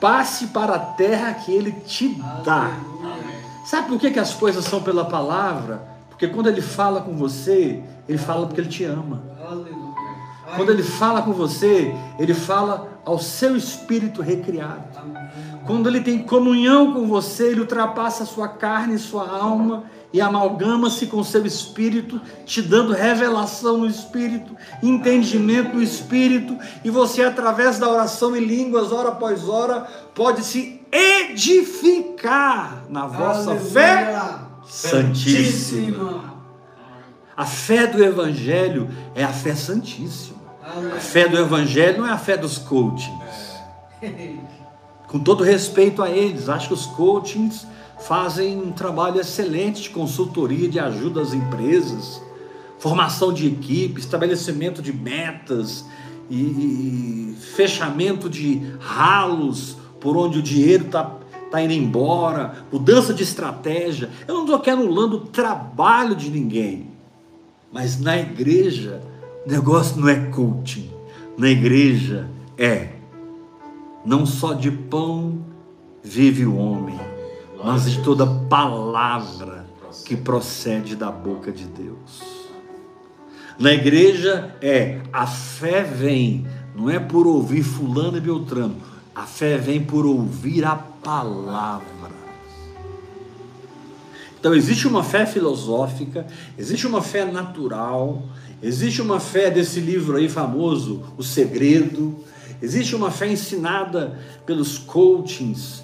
Passe 0.00 0.48
para 0.48 0.74
a 0.74 0.78
terra 0.78 1.34
que 1.34 1.52
ele 1.52 1.72
te 1.72 2.08
dá. 2.44 2.70
Sabe 3.64 3.88
por 3.88 3.98
que, 3.98 4.10
que 4.10 4.18
as 4.18 4.32
coisas 4.32 4.64
são 4.64 4.82
pela 4.82 5.04
palavra? 5.04 5.86
Porque 6.08 6.26
quando 6.26 6.48
ele 6.48 6.62
fala 6.62 7.00
com 7.00 7.16
você, 7.16 7.82
ele 8.08 8.18
fala 8.18 8.46
porque 8.46 8.60
ele 8.60 8.68
te 8.68 8.84
ama. 8.84 9.22
Quando 10.56 10.70
ele 10.70 10.82
fala 10.82 11.22
com 11.22 11.32
você, 11.32 11.94
ele 12.18 12.32
fala 12.32 13.00
ao 13.04 13.18
seu 13.18 13.56
espírito 13.56 14.22
recriado. 14.22 14.84
Quando 15.66 15.86
ele 15.86 16.00
tem 16.00 16.22
comunhão 16.22 16.94
com 16.94 17.06
você, 17.06 17.48
ele 17.48 17.60
ultrapassa 17.60 18.22
a 18.22 18.26
sua 18.26 18.48
carne 18.48 18.94
e 18.94 18.98
sua 18.98 19.28
alma 19.28 19.84
e 20.12 20.20
amalgama-se 20.20 21.06
com 21.06 21.22
seu 21.22 21.44
espírito, 21.44 22.20
te 22.46 22.62
dando 22.62 22.92
revelação 22.92 23.78
no 23.78 23.86
espírito, 23.86 24.56
entendimento 24.82 25.76
no 25.76 25.82
espírito, 25.82 26.56
e 26.82 26.90
você, 26.90 27.22
através 27.22 27.78
da 27.78 27.88
oração 27.88 28.34
em 28.34 28.44
línguas, 28.44 28.90
hora 28.90 29.10
após 29.10 29.48
hora, 29.48 29.86
pode 30.14 30.42
se 30.42 30.80
edificar 30.90 32.84
na 32.88 33.06
vossa 33.06 33.50
Aleluia. 33.50 33.70
fé 33.70 34.38
santíssima. 34.66 36.38
A 37.36 37.44
fé 37.44 37.86
do 37.86 38.02
Evangelho 38.02 38.88
é 39.14 39.22
a 39.22 39.32
fé 39.32 39.54
santíssima. 39.54 40.38
A 40.96 41.00
fé 41.00 41.28
do 41.28 41.38
Evangelho 41.38 41.98
não 41.98 42.08
é 42.08 42.12
a 42.12 42.18
fé 42.18 42.36
dos 42.36 42.58
coachings. 42.58 43.58
Com 45.06 45.18
todo 45.18 45.42
respeito 45.44 46.02
a 46.02 46.10
eles, 46.10 46.48
acho 46.48 46.68
que 46.68 46.74
os 46.74 46.84
coachings 46.84 47.66
fazem 47.98 48.60
um 48.60 48.70
trabalho 48.70 49.20
excelente 49.20 49.82
de 49.82 49.90
consultoria, 49.90 50.68
de 50.68 50.78
ajuda 50.78 51.20
às 51.20 51.32
empresas, 51.32 52.22
formação 52.78 53.32
de 53.32 53.46
equipe, 53.46 54.00
estabelecimento 54.00 54.80
de 54.80 54.92
metas 54.92 55.84
e, 56.30 56.36
e 56.36 57.36
fechamento 57.56 58.28
de 58.28 58.62
ralos 58.78 59.76
por 60.00 60.16
onde 60.16 60.38
o 60.38 60.42
dinheiro 60.42 60.86
está 60.86 61.16
tá 61.50 61.62
indo 61.62 61.72
embora, 61.72 62.64
mudança 62.70 63.12
de 63.12 63.22
estratégia. 63.22 64.10
Eu 64.26 64.34
não 64.34 64.42
estou 64.42 64.56
aqui 64.56 64.70
anulando 64.70 65.14
o 65.14 65.20
trabalho 65.20 66.14
de 66.14 66.30
ninguém, 66.30 66.88
mas 67.72 67.98
na 67.98 68.16
igreja 68.18 69.02
o 69.44 69.50
negócio 69.50 70.00
não 70.00 70.08
é 70.08 70.26
coaching, 70.26 70.90
na 71.36 71.48
igreja 71.48 72.28
é 72.56 72.90
não 74.04 74.24
só 74.24 74.52
de 74.52 74.70
pão 74.70 75.44
vive 76.02 76.46
o 76.46 76.56
homem 76.56 77.07
mas 77.62 77.90
de 77.90 78.02
toda 78.02 78.26
palavra 78.26 79.66
que 80.04 80.16
procede 80.16 80.94
da 80.94 81.10
boca 81.10 81.50
de 81.50 81.64
Deus. 81.64 82.22
Na 83.58 83.72
igreja 83.72 84.54
é 84.62 85.00
a 85.12 85.26
fé 85.26 85.82
vem, 85.82 86.46
não 86.76 86.88
é 86.88 86.98
por 87.00 87.26
ouvir 87.26 87.62
fulano 87.62 88.16
e 88.16 88.20
beltrano, 88.20 88.76
a 89.14 89.26
fé 89.26 89.56
vem 89.58 89.82
por 89.82 90.06
ouvir 90.06 90.64
a 90.64 90.76
palavra. 90.76 91.88
Então 94.38 94.54
existe 94.54 94.86
uma 94.86 95.02
fé 95.02 95.26
filosófica, 95.26 96.24
existe 96.56 96.86
uma 96.86 97.02
fé 97.02 97.24
natural, 97.24 98.22
existe 98.62 99.02
uma 99.02 99.18
fé 99.18 99.50
desse 99.50 99.80
livro 99.80 100.16
aí 100.16 100.28
famoso, 100.28 101.02
O 101.16 101.24
Segredo, 101.24 102.16
existe 102.62 102.94
uma 102.94 103.10
fé 103.10 103.32
ensinada 103.32 104.16
pelos 104.46 104.78
coachings, 104.78 105.82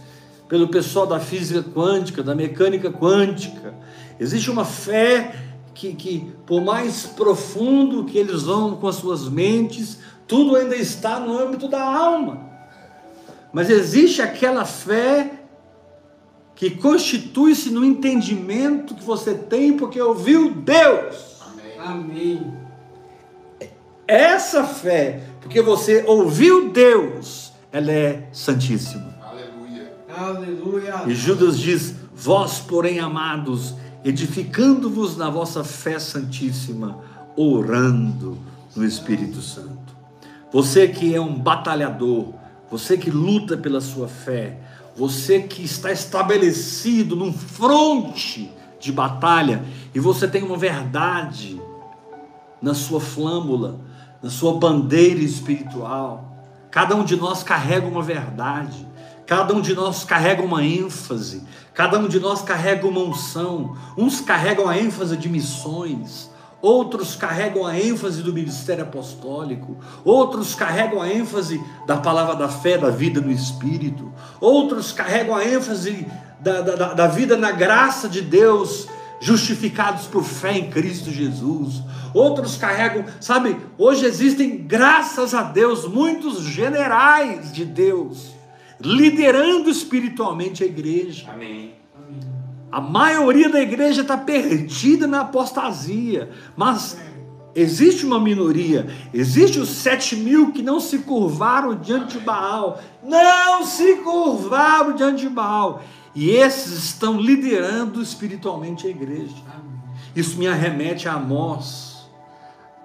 pelo 0.48 0.68
pessoal 0.68 1.06
da 1.06 1.18
física 1.18 1.62
quântica, 1.62 2.22
da 2.22 2.34
mecânica 2.34 2.90
quântica. 2.90 3.74
Existe 4.18 4.50
uma 4.50 4.64
fé 4.64 5.34
que, 5.74 5.94
que, 5.94 6.32
por 6.46 6.62
mais 6.62 7.06
profundo 7.06 8.04
que 8.04 8.16
eles 8.16 8.42
vão 8.42 8.76
com 8.76 8.86
as 8.86 8.96
suas 8.96 9.28
mentes, 9.28 9.98
tudo 10.26 10.56
ainda 10.56 10.76
está 10.76 11.18
no 11.18 11.36
âmbito 11.36 11.68
da 11.68 11.82
alma. 11.82 12.48
Mas 13.52 13.70
existe 13.70 14.20
aquela 14.20 14.64
fé 14.64 15.30
que 16.54 16.70
constitui-se 16.70 17.70
no 17.70 17.84
entendimento 17.84 18.94
que 18.94 19.04
você 19.04 19.34
tem 19.34 19.76
porque 19.76 20.00
ouviu 20.00 20.52
Deus. 20.54 21.34
Amém. 21.78 22.54
Essa 24.06 24.64
fé, 24.64 25.22
porque 25.40 25.60
você 25.60 26.04
ouviu 26.06 26.70
Deus, 26.70 27.52
ela 27.72 27.90
é 27.90 28.28
santíssima. 28.32 29.13
Aleluia. 30.16 31.02
E 31.06 31.14
Judas 31.14 31.58
diz: 31.58 31.94
Vós, 32.14 32.60
porém, 32.60 33.00
amados, 33.00 33.74
edificando-vos 34.04 35.16
na 35.16 35.28
vossa 35.28 35.64
fé 35.64 35.98
santíssima, 35.98 36.98
orando 37.36 38.38
no 38.76 38.84
Espírito 38.84 39.40
Santo. 39.40 39.94
Você 40.52 40.86
que 40.86 41.14
é 41.14 41.20
um 41.20 41.36
batalhador, 41.36 42.32
você 42.70 42.96
que 42.96 43.10
luta 43.10 43.56
pela 43.56 43.80
sua 43.80 44.06
fé, 44.06 44.58
você 44.96 45.40
que 45.40 45.64
está 45.64 45.90
estabelecido 45.90 47.16
num 47.16 47.32
fronte 47.32 48.52
de 48.78 48.92
batalha 48.92 49.64
e 49.92 49.98
você 49.98 50.28
tem 50.28 50.44
uma 50.44 50.56
verdade 50.56 51.60
na 52.62 52.72
sua 52.72 53.00
flâmula, 53.00 53.80
na 54.22 54.30
sua 54.30 54.58
bandeira 54.58 55.20
espiritual. 55.20 56.32
Cada 56.70 56.94
um 56.94 57.04
de 57.04 57.16
nós 57.16 57.42
carrega 57.42 57.86
uma 57.86 58.02
verdade, 58.02 58.86
cada 59.26 59.54
um 59.54 59.60
de 59.60 59.74
nós 59.74 60.04
carrega 60.04 60.42
uma 60.42 60.62
ênfase, 60.62 61.42
cada 61.72 61.98
um 61.98 62.06
de 62.06 62.20
nós 62.20 62.42
carrega 62.42 62.86
uma 62.86 63.00
unção. 63.00 63.76
Uns 63.96 64.20
carregam 64.20 64.68
a 64.68 64.78
ênfase 64.78 65.16
de 65.16 65.28
missões, 65.28 66.30
outros 66.60 67.16
carregam 67.16 67.66
a 67.66 67.78
ênfase 67.78 68.22
do 68.22 68.32
ministério 68.32 68.84
apostólico, 68.84 69.78
outros 70.04 70.54
carregam 70.54 71.00
a 71.00 71.12
ênfase 71.12 71.62
da 71.86 71.96
palavra 71.96 72.36
da 72.36 72.48
fé, 72.48 72.76
da 72.76 72.90
vida 72.90 73.20
no 73.20 73.30
Espírito, 73.30 74.12
outros 74.40 74.92
carregam 74.92 75.34
a 75.34 75.44
ênfase 75.44 76.06
da, 76.40 76.60
da, 76.60 76.94
da 76.94 77.06
vida 77.06 77.36
na 77.36 77.50
graça 77.50 78.08
de 78.08 78.20
Deus, 78.20 78.86
justificados 79.20 80.06
por 80.06 80.22
fé 80.22 80.58
em 80.58 80.70
Cristo 80.70 81.10
Jesus. 81.10 81.82
Outros 82.12 82.56
carregam, 82.56 83.06
sabe, 83.20 83.56
hoje 83.78 84.04
existem, 84.04 84.58
graças 84.58 85.34
a 85.34 85.42
Deus, 85.42 85.88
muitos 85.88 86.42
generais 86.42 87.50
de 87.50 87.64
Deus 87.64 88.34
liderando 88.80 89.70
espiritualmente 89.70 90.62
a 90.62 90.66
igreja. 90.66 91.30
Amém. 91.30 91.74
A 92.70 92.80
maioria 92.80 93.48
da 93.48 93.60
igreja 93.60 94.02
está 94.02 94.16
perdida 94.16 95.06
na 95.06 95.20
apostasia, 95.20 96.30
mas 96.56 96.98
existe 97.54 98.04
uma 98.04 98.18
minoria, 98.18 98.88
existe 99.12 99.60
os 99.60 99.68
sete 99.68 100.16
mil 100.16 100.50
que 100.50 100.60
não 100.60 100.80
se 100.80 100.98
curvaram 100.98 101.76
diante 101.76 102.18
de 102.18 102.24
Baal, 102.24 102.82
não 103.00 103.64
se 103.64 103.94
curvaram 103.96 104.92
diante 104.92 105.20
de 105.20 105.28
Baal, 105.28 105.84
e 106.16 106.30
esses 106.30 106.72
estão 106.72 107.20
liderando 107.20 108.02
espiritualmente 108.02 108.88
a 108.88 108.90
igreja. 108.90 109.36
Isso 110.16 110.36
me 110.36 110.48
arremete 110.48 111.08
a 111.08 111.12
Amós, 111.12 112.08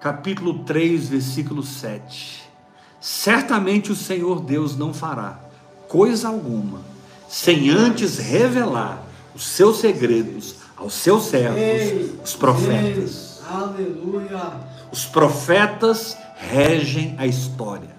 capítulo 0.00 0.60
3, 0.60 1.08
versículo 1.08 1.64
7. 1.64 2.44
Certamente 3.00 3.90
o 3.90 3.96
Senhor 3.96 4.40
Deus 4.40 4.76
não 4.76 4.94
fará 4.94 5.49
coisa 5.90 6.28
alguma 6.28 6.80
sem 7.28 7.68
antes 7.68 8.16
revelar 8.16 9.04
os 9.34 9.44
seus 9.44 9.78
segredos 9.80 10.54
aos 10.76 10.94
seus 10.94 11.24
servos, 11.24 11.58
ei, 11.58 12.18
os 12.24 12.34
profetas. 12.34 13.40
Ei, 13.40 13.54
aleluia. 13.54 14.52
Os 14.90 15.04
profetas 15.04 16.16
regem 16.36 17.14
a 17.18 17.26
história. 17.26 17.90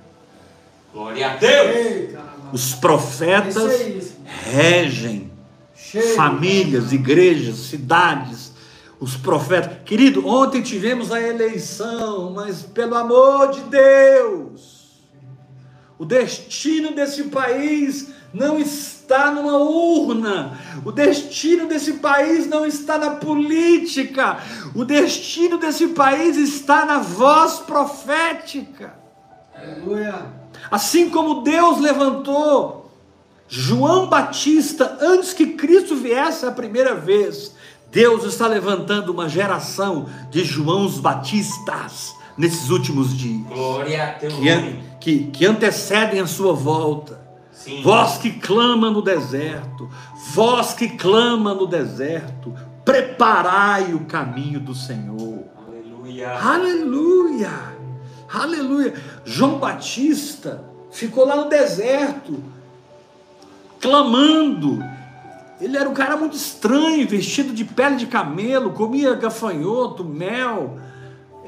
Glória 0.92 1.34
a 1.34 1.36
Deus. 1.36 1.76
Ei, 1.76 2.18
os 2.54 2.74
profetas 2.74 4.14
regem 4.26 5.30
famílias, 6.16 6.92
igrejas, 6.92 7.58
cidades. 7.58 8.52
Os 9.00 9.16
profetas. 9.18 9.80
Querido, 9.84 10.26
ontem 10.26 10.62
tivemos 10.62 11.12
a 11.12 11.22
eleição, 11.22 12.32
mas 12.32 12.62
pelo 12.62 12.96
amor 12.96 13.52
de 13.52 13.62
Deus, 13.62 14.81
o 16.02 16.06
destino 16.06 16.96
desse 16.96 17.26
país 17.26 18.08
não 18.34 18.58
está 18.58 19.30
numa 19.30 19.58
urna, 19.58 20.58
o 20.84 20.92
destino 20.92 21.68
desse 21.68 21.94
país 21.94 22.48
não 22.48 22.66
está 22.66 22.98
na 22.98 23.12
política, 23.12 24.40
o 24.74 24.84
destino 24.84 25.60
desse 25.60 25.90
país 25.90 26.38
está 26.38 26.88
na 26.88 26.98
voz 26.98 27.60
profética. 27.60 28.96
Aleluia. 29.56 30.26
Assim 30.72 31.08
como 31.08 31.44
Deus 31.44 31.80
levantou 31.80 32.92
João 33.48 34.08
Batista 34.08 34.98
antes 35.00 35.34
que 35.34 35.54
Cristo 35.54 35.96
viesse 35.96 36.48
a 36.48 36.52
primeira 36.52 36.96
vez, 36.96 37.54
Deus 37.92 38.24
está 38.24 38.48
levantando 38.48 39.12
uma 39.12 39.30
geração 39.30 40.10
de 40.32 40.44
Joãos 40.44 41.00
Batistas 41.00 42.16
nesses 42.38 42.70
últimos 42.70 43.18
dias. 43.18 43.48
Glória 43.48 44.04
a 44.04 44.12
teu 44.14 44.30
que, 44.32 44.80
que, 45.00 45.24
que 45.32 45.46
antecedem 45.46 46.20
a 46.20 46.28
sua 46.28 46.54
volta 46.54 47.22
Sim. 47.64 47.84
Voz 47.84 48.18
que 48.18 48.32
clama 48.32 48.90
no 48.90 49.04
deserto, 49.04 49.88
voz 50.34 50.74
que 50.74 50.90
clama 50.90 51.54
no 51.54 51.68
deserto, 51.68 52.56
preparai 52.84 53.94
o 53.94 54.06
caminho 54.06 54.60
do 54.60 54.74
Senhor. 54.74 55.44
Aleluia. 55.68 56.40
Aleluia. 56.40 57.50
Aleluia. 58.34 58.94
João 59.24 59.60
Batista 59.60 60.64
ficou 60.90 61.24
lá 61.24 61.36
no 61.36 61.50
deserto, 61.50 62.44
clamando. 63.80 64.84
Ele 65.60 65.78
era 65.78 65.88
um 65.88 65.94
cara 65.94 66.18
muito 66.18 66.36
estranho, 66.36 67.08
vestido 67.08 67.54
de 67.54 67.64
pele 67.64 67.98
de 67.98 68.08
camelo, 68.08 68.72
comia 68.72 69.14
gafanhoto, 69.14 70.04
mel 70.04 70.80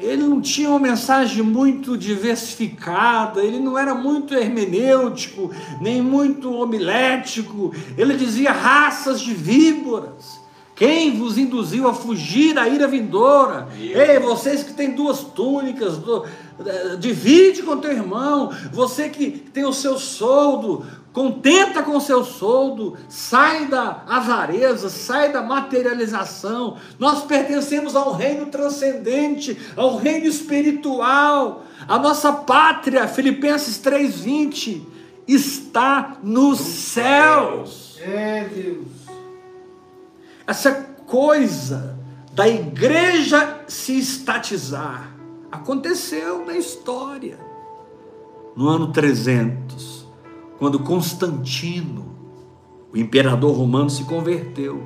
ele 0.04 0.24
não 0.24 0.42
tinha 0.42 0.70
uma 0.70 0.80
mensagem 0.80 1.42
muito 1.42 1.98
diversificada, 1.98 3.42
ele 3.42 3.60
não 3.60 3.78
era 3.78 3.96
muito 3.96 4.34
hermenêutico, 4.34 5.52
nem 5.82 6.02
muito 6.02 6.54
homilético, 6.54 7.74
ele 7.98 8.16
dizia 8.16 8.52
raças 8.52 9.22
de 9.22 9.34
víboras. 9.34 10.44
Quem 10.76 11.18
vos 11.18 11.38
induziu 11.38 11.88
a 11.88 11.94
fugir 11.94 12.56
da 12.56 12.68
ira 12.68 12.88
vindoura? 12.88 13.68
Ei, 13.80 14.20
vocês 14.20 14.63
que 14.63 14.74
têm 14.74 14.92
duas 14.92 15.20
túnicas, 15.20 15.98
do, 16.00 16.26
eh, 16.66 16.96
divide 17.00 17.62
com 17.62 17.78
teu 17.78 17.92
irmão. 17.92 18.52
Você 18.72 19.08
que 19.08 19.30
tem 19.30 19.66
o 19.66 19.74
seu 19.74 20.00
soldo, 20.00 20.84
contenta 21.13 21.84
com 21.84 21.95
o 21.95 22.02
seu 22.02 22.26
soldo, 22.26 22.97
sai 23.08 23.67
da 23.67 24.04
avareza, 24.08 24.89
sai 24.89 25.32
da 25.32 25.43
materialização. 25.43 26.78
Nós 26.97 27.23
pertencemos 27.23 27.95
ao 27.95 28.13
reino 28.13 28.47
transcendente, 28.47 29.58
ao 29.78 29.95
reino 29.97 30.26
espiritual. 30.26 31.63
A 31.88 31.99
nossa 31.99 32.34
pátria, 32.34 33.08
Filipenses 33.08 33.78
3:20, 33.78 34.82
está 35.28 36.17
nos 36.23 36.60
céus. 36.60 37.99
É, 38.02 38.45
Deus. 38.45 38.88
Essa 40.45 40.71
coisa 41.06 41.97
da 42.34 42.47
igreja 42.47 43.62
se 43.67 43.97
estatizar 43.97 45.13
aconteceu 45.52 46.43
na 46.45 46.58
história. 46.58 47.38
No 48.56 48.67
ano 48.67 48.91
300, 48.91 50.03
quando 50.63 50.80
Constantino, 50.80 52.06
o 52.93 52.97
imperador 52.97 53.54
romano, 53.54 53.89
se 53.89 54.06
converteu. 54.06 54.82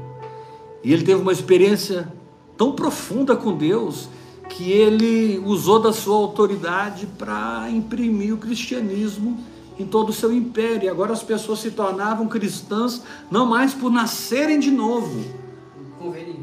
E 0.83 0.91
ele 0.91 1.03
teve 1.03 1.21
uma 1.21 1.31
experiência 1.31 2.11
tão 2.57 2.71
profunda 2.71 3.35
com 3.35 3.55
Deus 3.55 4.09
que 4.49 4.71
ele 4.71 5.37
usou 5.45 5.79
da 5.79 5.93
sua 5.93 6.15
autoridade 6.15 7.05
para 7.05 7.69
imprimir 7.69 8.33
o 8.33 8.39
cristianismo 8.39 9.37
em 9.77 9.85
todo 9.85 10.09
o 10.09 10.13
seu 10.13 10.33
império. 10.33 10.85
E 10.85 10.89
agora 10.89 11.13
as 11.13 11.21
pessoas 11.21 11.59
se 11.59 11.69
tornavam 11.69 12.27
cristãs 12.27 13.03
não 13.29 13.45
mais 13.45 13.71
por 13.75 13.91
nascerem 13.91 14.59
de 14.59 14.71
novo. 14.71 15.25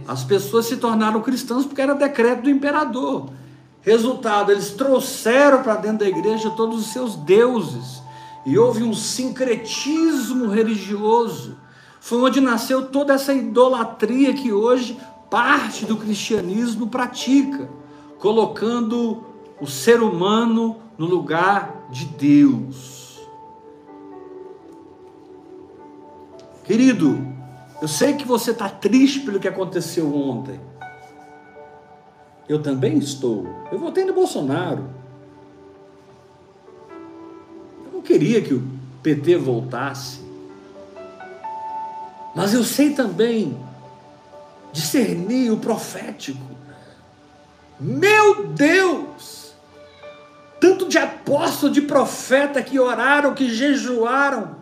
As 0.07 0.23
pessoas 0.23 0.67
se 0.67 0.77
tornaram 0.77 1.21
cristãs 1.21 1.67
porque 1.67 1.83
era 1.83 1.97
decreto 1.97 2.43
do 2.43 2.51
imperador. 2.51 3.31
Resultado, 3.81 4.53
eles 4.53 4.71
trouxeram 4.71 5.61
para 5.61 5.75
dentro 5.75 5.99
da 5.99 6.09
igreja 6.09 6.51
todos 6.51 6.79
os 6.79 6.93
seus 6.93 7.17
deuses 7.17 8.04
e 8.45 8.59
houve 8.59 8.83
um 8.83 8.95
sincretismo 8.95 10.49
religioso. 10.49 11.57
Foi 12.01 12.19
onde 12.21 12.41
nasceu 12.41 12.87
toda 12.91 13.15
essa 13.15 13.33
idolatria 13.33 14.35
que 14.35 14.53
hoje 14.53 14.99
parte 15.31 15.87
do 15.87 15.97
cristianismo 15.97 16.89
pratica, 16.89 17.69
colocando 18.19 19.25
o 19.61 19.67
ser 19.67 20.03
humano 20.03 20.77
no 20.99 21.07
lugar 21.07 21.89
de 21.91 22.05
Deus. 22.05 23.21
Querido, 26.65 27.27
eu 27.81 27.89
sei 27.89 28.15
que 28.15 28.27
você 28.27 28.51
está 28.51 28.69
triste 28.69 29.21
pelo 29.21 29.41
que 29.41 29.49
aconteceu 29.49 30.15
ontem. 30.15 30.61
Eu 32.49 32.63
também 32.63 32.99
estou. 32.99 33.47
Eu 33.73 33.79
votei 33.79 34.05
no 34.05 34.13
Bolsonaro. 34.13 34.89
Queria 38.05 38.41
que 38.41 38.55
o 38.55 38.63
PT 39.03 39.37
voltasse. 39.37 40.21
Mas 42.35 42.53
eu 42.53 42.63
sei 42.63 42.91
também 42.95 43.57
discernir 44.73 45.51
o 45.51 45.57
profético. 45.57 46.45
Meu 47.79 48.47
Deus! 48.49 49.53
Tanto 50.61 50.89
de 50.89 50.99
apóstolo, 50.99 51.73
de 51.73 51.83
profeta 51.83 52.63
que 52.63 52.79
oraram, 52.79 53.35
que 53.35 53.53
jejuaram, 53.53 54.57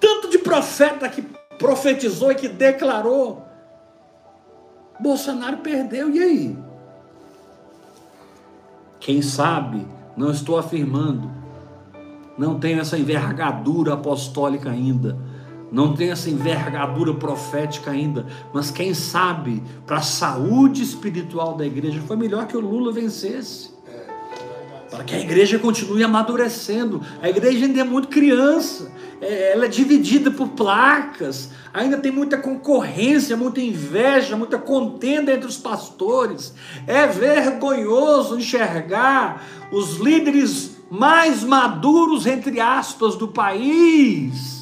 tanto 0.00 0.30
de 0.30 0.38
profeta 0.38 1.08
que 1.08 1.22
profetizou 1.58 2.32
e 2.32 2.34
que 2.34 2.48
declarou. 2.48 3.46
Bolsonaro 4.98 5.58
perdeu, 5.58 6.10
e 6.10 6.22
aí? 6.22 6.58
Quem 8.98 9.20
sabe, 9.20 9.86
não 10.16 10.30
estou 10.30 10.58
afirmando, 10.58 11.30
não 12.40 12.58
tenho 12.58 12.80
essa 12.80 12.96
envergadura 12.96 13.92
apostólica 13.92 14.70
ainda, 14.70 15.14
não 15.70 15.94
tem 15.94 16.10
essa 16.10 16.30
envergadura 16.30 17.12
profética 17.12 17.90
ainda, 17.90 18.26
mas 18.50 18.70
quem 18.70 18.94
sabe 18.94 19.62
para 19.86 19.98
a 19.98 20.02
saúde 20.02 20.82
espiritual 20.82 21.54
da 21.54 21.66
igreja 21.66 22.00
foi 22.06 22.16
melhor 22.16 22.46
que 22.46 22.56
o 22.56 22.60
Lula 22.60 22.92
vencesse. 22.92 23.78
Para 24.90 25.04
que 25.04 25.14
a 25.14 25.20
igreja 25.20 25.58
continue 25.58 26.02
amadurecendo. 26.02 27.02
A 27.22 27.28
igreja 27.28 27.66
ainda 27.66 27.80
é 27.82 27.84
muito 27.84 28.08
criança, 28.08 28.90
é, 29.20 29.52
ela 29.52 29.66
é 29.66 29.68
dividida 29.68 30.30
por 30.30 30.48
placas, 30.48 31.50
ainda 31.74 31.98
tem 31.98 32.10
muita 32.10 32.38
concorrência, 32.38 33.36
muita 33.36 33.60
inveja, 33.60 34.34
muita 34.34 34.56
contenda 34.56 35.30
entre 35.30 35.46
os 35.46 35.58
pastores. 35.58 36.54
É 36.86 37.06
vergonhoso 37.06 38.38
enxergar 38.38 39.44
os 39.70 39.98
líderes 39.98 40.79
mais 40.90 41.44
maduros, 41.44 42.26
entre 42.26 42.60
aspas, 42.60 43.14
do 43.16 43.28
país 43.28 44.60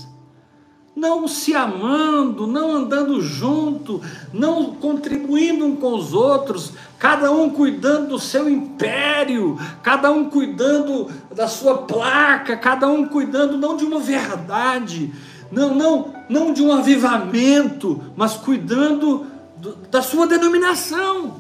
não 0.99 1.29
se 1.29 1.55
amando, 1.55 2.47
não 2.47 2.75
andando 2.75 3.23
junto, 3.23 4.03
não 4.33 4.75
contribuindo 4.75 5.65
um 5.65 5.77
com 5.77 5.95
os 5.95 6.13
outros, 6.13 6.73
cada 6.99 7.31
um 7.31 7.49
cuidando 7.49 8.09
do 8.09 8.19
seu 8.19 8.51
império, 8.51 9.57
cada 9.83 10.11
um 10.11 10.29
cuidando 10.29 11.09
da 11.35 11.47
sua 11.47 11.79
placa, 11.79 12.57
cada 12.57 12.89
um 12.89 13.07
cuidando 13.07 13.57
não 13.57 13.77
de 13.77 13.85
uma 13.85 14.01
verdade, 14.01 15.13
não, 15.53 15.73
não, 15.73 16.15
não 16.29 16.53
de 16.53 16.63
um 16.63 16.73
avivamento, 16.73 18.03
mas 18.17 18.35
cuidando 18.35 19.25
do, 19.57 19.77
da 19.91 20.03
sua 20.03 20.27
denominação. 20.27 21.37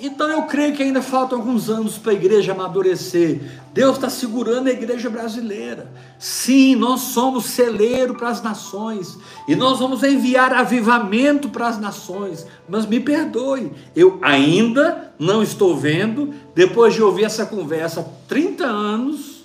Então 0.00 0.30
eu 0.30 0.42
creio 0.42 0.76
que 0.76 0.82
ainda 0.82 1.02
faltam 1.02 1.38
alguns 1.38 1.68
anos 1.68 1.98
para 1.98 2.12
a 2.12 2.14
igreja 2.14 2.52
amadurecer. 2.52 3.40
Deus 3.74 3.96
está 3.96 4.08
segurando 4.08 4.68
a 4.68 4.70
igreja 4.70 5.10
brasileira. 5.10 5.90
Sim, 6.20 6.76
nós 6.76 7.00
somos 7.00 7.46
celeiro 7.46 8.14
para 8.14 8.28
as 8.28 8.40
nações. 8.40 9.18
E 9.48 9.56
nós 9.56 9.80
vamos 9.80 10.04
enviar 10.04 10.52
avivamento 10.52 11.48
para 11.48 11.66
as 11.66 11.80
nações. 11.80 12.46
Mas 12.68 12.86
me 12.86 13.00
perdoe, 13.00 13.72
eu 13.94 14.20
ainda 14.22 15.12
não 15.18 15.42
estou 15.42 15.76
vendo, 15.76 16.32
depois 16.54 16.94
de 16.94 17.02
ouvir 17.02 17.24
essa 17.24 17.44
conversa 17.44 18.00
há 18.00 18.04
30 18.28 18.64
anos, 18.64 19.42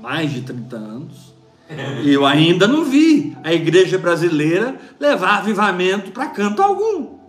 mais 0.00 0.30
de 0.30 0.42
30 0.42 0.76
anos, 0.76 1.34
eu 2.06 2.24
ainda 2.24 2.68
não 2.68 2.84
vi 2.84 3.36
a 3.42 3.52
igreja 3.52 3.98
brasileira 3.98 4.76
levar 5.00 5.38
avivamento 5.38 6.12
para 6.12 6.26
canto 6.26 6.62
algum. 6.62 7.21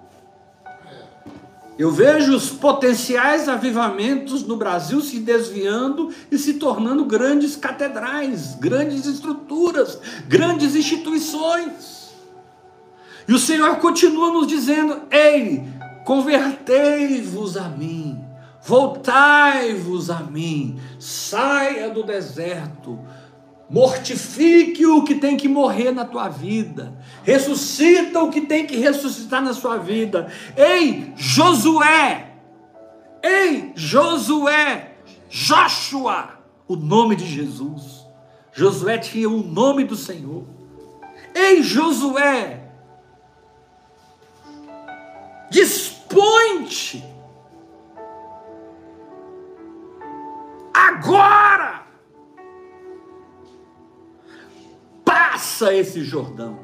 Eu 1.77 1.91
vejo 1.91 2.35
os 2.35 2.51
potenciais 2.51 3.49
avivamentos 3.49 4.43
no 4.43 4.55
Brasil 4.55 5.01
se 5.01 5.19
desviando 5.19 6.13
e 6.29 6.37
se 6.37 6.53
tornando 6.55 7.03
grandes 7.05 7.55
catedrais, 7.55 8.55
grandes 8.55 9.05
estruturas, 9.07 9.97
grandes 10.27 10.75
instituições. 10.75 12.13
E 13.27 13.33
o 13.33 13.39
Senhor 13.39 13.77
continua 13.77 14.31
nos 14.31 14.45
dizendo: 14.45 15.01
Ei, 15.09 15.63
convertei-vos 16.05 17.57
a 17.57 17.69
mim, 17.69 18.23
voltai-vos 18.61 20.11
a 20.11 20.19
mim, 20.19 20.79
saia 20.99 21.89
do 21.89 22.03
deserto, 22.03 22.99
Mortifique 23.73 24.85
o 24.85 25.03
que 25.03 25.15
tem 25.15 25.35
que 25.35 25.49
morrer 25.49 25.89
na 25.89 26.05
tua 26.05 26.29
vida. 26.29 26.95
Ressuscita 27.23 28.21
o 28.21 28.29
que 28.29 28.41
tem 28.41 28.67
que 28.67 28.77
ressuscitar 28.77 29.41
na 29.41 29.51
sua 29.51 29.77
vida. 29.77 30.31
Ei, 30.55 31.11
Josué! 31.15 32.33
Ei, 33.23 33.71
Josué! 33.75 34.91
Joshua! 35.27 36.37
O 36.67 36.75
nome 36.75 37.15
de 37.15 37.25
Jesus. 37.25 38.05
Josué 38.51 38.99
tinha 38.99 39.27
o 39.27 39.41
nome 39.41 39.85
do 39.85 39.95
Senhor. 39.95 40.45
Ei, 41.33 41.63
Josué! 41.63 42.69
Dispõe-te! 45.49 47.03
Agora! 50.71 51.82
Passa 55.13 55.73
esse 55.73 56.03
Jordão. 56.03 56.57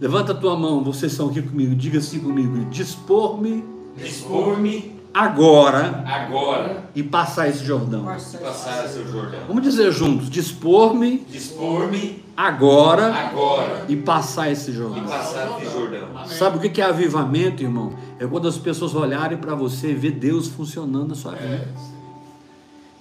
Levanta 0.00 0.32
a 0.32 0.34
tua 0.34 0.56
mão, 0.56 0.84
vocês 0.84 1.12
são 1.12 1.28
aqui 1.28 1.40
comigo, 1.42 1.74
diga 1.74 1.98
assim 1.98 2.20
comigo: 2.20 2.66
dispor-me. 2.66 3.64
Dispor-me. 3.96 4.98
Agora, 5.12 6.04
agora 6.06 6.84
e 6.94 7.02
passar 7.02 7.48
esse 7.48 7.64
Jordão. 7.64 8.04
Passar 8.04 8.84
esse 8.84 9.02
Jordão. 9.04 9.40
Vamos 9.48 9.62
dizer 9.62 9.90
juntos: 9.90 10.30
dispor-me, 10.30 11.26
dispor-me 11.28 12.22
agora, 12.36 13.12
agora 13.12 13.84
e 13.88 13.96
passar 13.96 14.52
esse 14.52 14.70
Jordão. 14.70 15.04
E 15.04 15.08
passar 15.08 15.60
esse 15.60 15.72
Jordão. 15.72 16.26
Sabe 16.26 16.58
o 16.58 16.70
que 16.70 16.80
é 16.80 16.84
avivamento, 16.84 17.62
irmão? 17.62 17.94
É 18.20 18.26
quando 18.26 18.46
as 18.46 18.58
pessoas 18.58 18.94
olharem 18.94 19.38
para 19.38 19.54
você 19.54 19.90
e 19.90 19.94
ver 19.94 20.12
Deus 20.12 20.46
funcionando 20.46 21.08
na 21.08 21.14
sua 21.16 21.32
vida, 21.32 21.68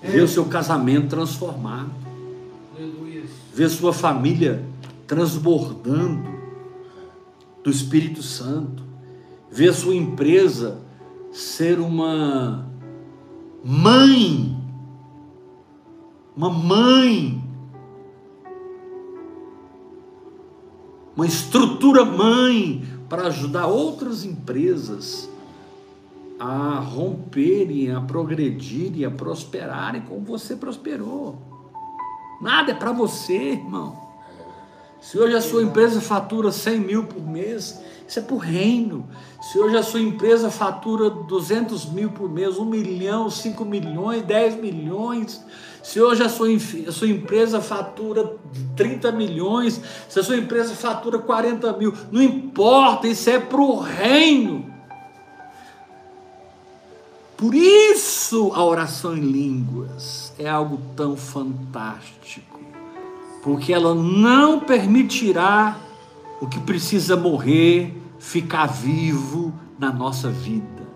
é. 0.01 0.09
ver 0.09 0.21
o 0.21 0.27
seu 0.27 0.45
casamento 0.45 1.09
transformado 1.09 2.06
ver 3.57 3.69
sua 3.69 3.91
família 3.91 4.63
transbordando 5.07 6.29
do 7.63 7.71
Espírito 7.71 8.21
Santo, 8.21 8.83
ver 9.49 9.73
sua 9.73 9.95
empresa 9.95 10.79
ser 11.31 11.79
uma 11.79 12.69
mãe, 13.65 14.55
uma 16.35 16.51
mãe, 16.51 17.43
uma 21.15 21.25
estrutura 21.25 22.05
mãe 22.05 22.87
para 23.09 23.25
ajudar 23.25 23.65
outras 23.65 24.23
empresas 24.23 25.27
a 26.39 26.77
romperem, 26.77 27.91
a 27.91 28.01
progredirem, 28.01 29.03
a 29.03 29.09
prosperarem 29.09 30.01
como 30.01 30.21
você 30.21 30.55
prosperou. 30.55 31.46
Nada 32.41 32.71
é 32.71 32.75
para 32.75 32.91
você, 32.91 33.33
irmão. 33.33 34.07
Se 35.01 35.17
hoje 35.17 35.35
a 35.35 35.41
sua 35.41 35.63
empresa 35.63 36.01
fatura 36.01 36.51
100 36.51 36.79
mil 36.79 37.03
por 37.05 37.21
mês, 37.21 37.79
isso 38.07 38.19
é 38.19 38.21
por 38.21 38.37
reino. 38.37 39.07
Se 39.41 39.57
hoje 39.57 39.77
a 39.77 39.83
sua 39.83 40.01
empresa 40.01 40.49
fatura 40.49 41.09
200 41.09 41.85
mil 41.91 42.09
por 42.11 42.29
mês, 42.29 42.57
1 42.57 42.65
milhão, 42.65 43.29
5 43.29 43.63
milhões, 43.63 44.23
10 44.23 44.55
milhões, 44.55 45.43
se 45.81 46.01
hoje 46.01 46.23
a 46.23 46.29
sua, 46.29 46.47
a 46.87 46.91
sua 46.91 47.07
empresa 47.07 47.61
fatura 47.61 48.35
30 48.75 49.11
milhões, 49.11 49.79
se 50.09 50.19
a 50.19 50.23
sua 50.23 50.37
empresa 50.37 50.75
fatura 50.75 51.19
40 51.19 51.71
mil, 51.73 51.93
não 52.11 52.21
importa, 52.21 53.07
isso 53.07 53.29
é 53.29 53.39
para 53.39 53.61
o 53.61 53.79
reino. 53.79 54.65
Por 57.37 57.53
isso 57.53 58.51
a 58.53 58.63
oração 58.65 59.15
em 59.15 59.21
línguas 59.21 60.26
é 60.39 60.47
algo 60.47 60.79
tão 60.95 61.17
fantástico, 61.17 62.59
porque 63.43 63.73
ela 63.73 63.95
não 63.95 64.59
permitirá 64.59 65.77
o 66.39 66.47
que 66.47 66.59
precisa 66.59 67.15
morrer 67.15 67.95
ficar 68.19 68.67
vivo 68.67 69.53
na 69.79 69.91
nossa 69.91 70.29
vida. 70.29 70.87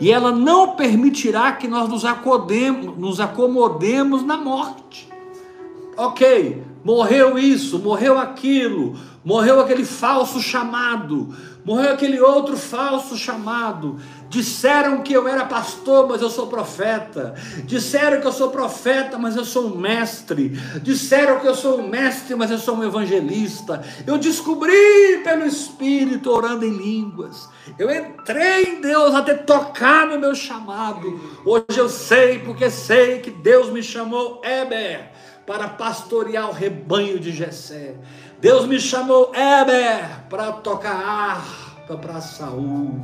E 0.00 0.10
ela 0.10 0.32
não 0.32 0.76
permitirá 0.76 1.52
que 1.52 1.68
nós 1.68 1.88
nos 1.88 2.04
acomodemos, 2.04 2.98
nos 2.98 3.20
acomodemos 3.20 4.22
na 4.22 4.36
morte. 4.36 5.08
Ok, 5.96 6.62
morreu 6.82 7.38
isso, 7.38 7.78
morreu 7.78 8.18
aquilo, 8.18 8.94
morreu 9.22 9.60
aquele 9.60 9.84
falso 9.84 10.40
chamado, 10.40 11.34
morreu 11.70 11.92
aquele 11.92 12.20
outro 12.20 12.56
falso 12.56 13.16
chamado. 13.16 13.96
Disseram 14.28 15.02
que 15.02 15.12
eu 15.12 15.28
era 15.28 15.44
pastor, 15.44 16.08
mas 16.08 16.20
eu 16.20 16.28
sou 16.28 16.48
profeta. 16.48 17.32
Disseram 17.64 18.20
que 18.20 18.26
eu 18.26 18.32
sou 18.32 18.50
profeta, 18.50 19.16
mas 19.16 19.36
eu 19.36 19.44
sou 19.44 19.68
um 19.68 19.76
mestre. 19.76 20.48
Disseram 20.82 21.38
que 21.38 21.46
eu 21.46 21.54
sou 21.54 21.78
um 21.78 21.86
mestre, 21.86 22.34
mas 22.34 22.50
eu 22.50 22.58
sou 22.58 22.74
um 22.74 22.82
evangelista. 22.82 23.84
Eu 24.04 24.18
descobri 24.18 25.20
pelo 25.22 25.46
Espírito 25.46 26.32
orando 26.32 26.64
em 26.64 26.76
línguas. 26.76 27.48
Eu 27.78 27.88
entrei 27.88 28.64
em 28.64 28.80
Deus 28.80 29.14
até 29.14 29.34
tocar 29.34 30.08
no 30.08 30.18
meu 30.18 30.34
chamado. 30.34 31.20
Hoje 31.46 31.78
eu 31.78 31.88
sei, 31.88 32.40
porque 32.40 32.68
sei 32.68 33.20
que 33.20 33.30
Deus 33.30 33.70
me 33.70 33.80
chamou 33.80 34.42
Eber 34.44 35.12
para 35.46 35.68
pastorear 35.68 36.48
o 36.48 36.52
rebanho 36.52 37.18
de 37.18 37.32
Jessé. 37.32 37.96
Deus 38.40 38.66
me 38.66 38.80
chamou 38.80 39.32
Eber 39.34 40.24
para 40.30 40.50
tocar 40.52 40.94
harpa 40.94 41.96
para 41.96 42.20
Saul. 42.22 43.00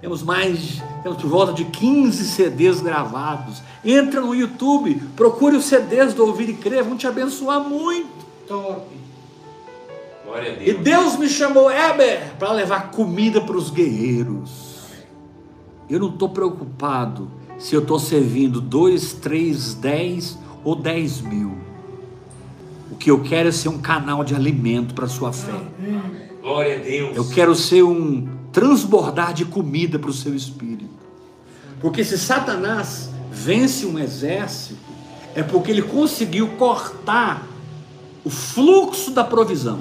Temos 0.00 0.22
mais, 0.22 0.82
temos 1.02 1.22
por 1.22 1.30
volta 1.30 1.52
de 1.52 1.64
15 1.64 2.24
CDs 2.24 2.80
gravados. 2.80 3.62
Entra 3.84 4.20
no 4.20 4.34
YouTube, 4.34 5.00
procure 5.16 5.56
os 5.56 5.64
CDs 5.64 6.12
do 6.12 6.26
Ouvir 6.26 6.48
e 6.50 6.54
Crer, 6.54 6.82
vão 6.82 6.96
te 6.96 7.06
abençoar 7.06 7.60
muito. 7.60 8.26
Top. 8.48 8.86
Glória 10.24 10.52
a 10.52 10.56
Deus. 10.56 10.68
E 10.68 10.74
Deus 10.74 11.16
me 11.16 11.28
chamou 11.28 11.70
Eber 11.70 12.34
para 12.38 12.52
levar 12.52 12.90
comida 12.90 13.40
para 13.40 13.56
os 13.56 13.70
guerreiros. 13.70 14.82
Eu 15.88 16.00
não 16.00 16.08
estou 16.08 16.30
preocupado 16.30 17.30
se 17.58 17.74
eu 17.74 17.80
estou 17.80 17.98
servindo 17.98 18.60
dois, 18.60 19.12
três, 19.12 19.74
dez 19.74 20.36
ou 20.64 20.74
dez 20.74 21.20
mil. 21.20 21.73
O 22.94 22.96
que 22.96 23.10
eu 23.10 23.20
quero 23.20 23.48
é 23.48 23.52
ser 23.52 23.68
um 23.68 23.78
canal 23.78 24.22
de 24.22 24.36
alimento 24.36 24.94
para 24.94 25.06
a 25.06 25.08
sua 25.08 25.32
fé. 25.32 25.60
Glória 26.40 26.76
a 26.76 26.78
Deus. 26.78 27.16
Eu 27.16 27.28
quero 27.28 27.52
ser 27.52 27.82
um 27.82 28.28
transbordar 28.52 29.34
de 29.34 29.44
comida 29.44 29.98
para 29.98 30.10
o 30.10 30.12
seu 30.12 30.32
espírito. 30.32 30.94
Porque 31.80 32.04
se 32.04 32.16
Satanás 32.16 33.10
vence 33.32 33.84
um 33.84 33.98
exército, 33.98 34.78
é 35.34 35.42
porque 35.42 35.72
ele 35.72 35.82
conseguiu 35.82 36.50
cortar 36.50 37.44
o 38.24 38.30
fluxo 38.30 39.10
da 39.10 39.24
provisão. 39.24 39.80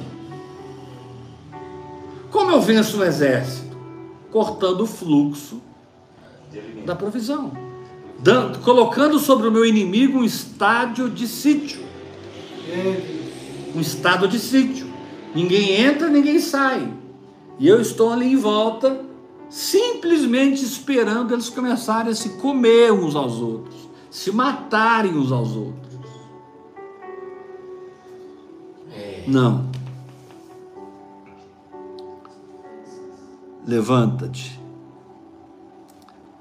Como 2.32 2.50
eu 2.50 2.60
venço 2.60 2.98
um 2.98 3.04
exército? 3.04 3.78
Cortando 4.32 4.82
o 4.82 4.88
fluxo 4.88 5.62
da 6.84 6.96
provisão. 6.96 7.52
Dando, 8.18 8.58
colocando 8.60 9.20
sobre 9.20 9.48
o 9.48 9.52
meu 9.52 9.64
inimigo 9.64 10.18
um 10.18 10.24
estádio 10.24 11.12
de 11.12 11.28
sítio. 11.28 11.93
Um 13.76 13.82
estado 13.82 14.28
de 14.28 14.40
sítio. 14.40 14.88
Ninguém 15.34 15.82
entra, 15.82 16.08
ninguém 16.10 16.40
sai. 16.40 16.94
E 17.60 17.68
eu 17.68 17.82
estou 17.82 18.12
ali 18.12 18.34
em 18.34 18.36
volta, 18.36 19.04
simplesmente 19.50 20.64
esperando 20.64 21.34
eles 21.34 21.50
começarem 21.50 22.12
a 22.12 22.16
se 22.16 22.30
comer 22.38 22.92
uns 22.92 23.16
aos 23.16 23.40
outros, 23.40 23.90
se 24.10 24.32
matarem 24.32 25.16
uns 25.16 25.32
aos 25.32 25.56
outros. 25.56 25.94
Não. 29.28 29.72
Levanta-te 33.66 34.60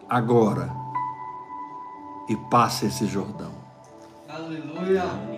agora 0.08 0.74
e 2.28 2.37
passa 2.50 2.87
esse 2.87 3.06
Jordão. 3.06 3.52
Aleluia. 4.28 5.32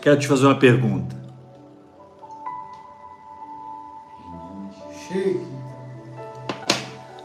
Quero 0.00 0.18
te 0.18 0.26
fazer 0.26 0.46
uma 0.46 0.54
pergunta. 0.58 1.16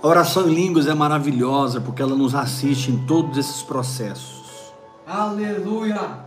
A 0.02 0.08
oração 0.08 0.48
em 0.50 0.54
línguas 0.54 0.88
é 0.88 0.94
maravilhosa 0.94 1.82
porque 1.82 2.02
ela 2.02 2.16
nos 2.16 2.36
assiste 2.36 2.92
em 2.92 2.98
todos 3.06 3.38
esses 3.38 3.64
processos. 3.64 4.74
Aleluia. 5.08 6.26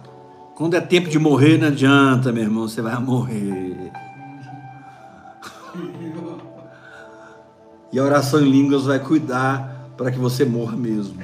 Quando 0.54 0.74
é 0.74 0.80
tempo 0.80 1.08
de 1.08 1.18
morrer, 1.18 1.58
não 1.58 1.68
adianta, 1.68 2.32
meu 2.32 2.42
irmão, 2.42 2.68
você 2.68 2.82
vai 2.82 2.98
morrer. 3.00 3.92
E 7.92 7.98
a 7.98 8.02
oração 8.02 8.40
em 8.40 8.50
línguas 8.50 8.84
vai 8.84 8.98
cuidar 8.98 9.88
para 9.96 10.10
que 10.10 10.18
você 10.18 10.44
morra 10.44 10.76
mesmo. 10.76 11.16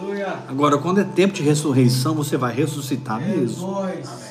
Aleluia. 0.00 0.36
Agora, 0.48 0.78
quando 0.78 1.00
é 1.00 1.04
tempo 1.04 1.34
de 1.34 1.42
ressurreição, 1.42 2.14
você 2.14 2.36
vai 2.36 2.54
ressuscitar 2.54 3.20
É 3.20 3.26
mesmo. 3.36 3.66
nós. 3.72 4.23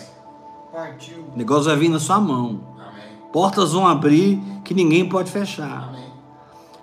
Partiu. 0.73 1.19
O 1.31 1.37
negócio 1.37 1.65
vai 1.65 1.75
vir 1.75 1.87
na 1.87 1.99
sua 1.99 2.19
mão. 2.19 2.59
Amém. 2.73 3.03
Portas 3.31 3.73
vão 3.73 3.87
abrir 3.87 4.41
que 4.63 4.73
ninguém 4.73 5.07
pode 5.07 5.29
fechar. 5.29 5.89
Amém. 5.89 6.03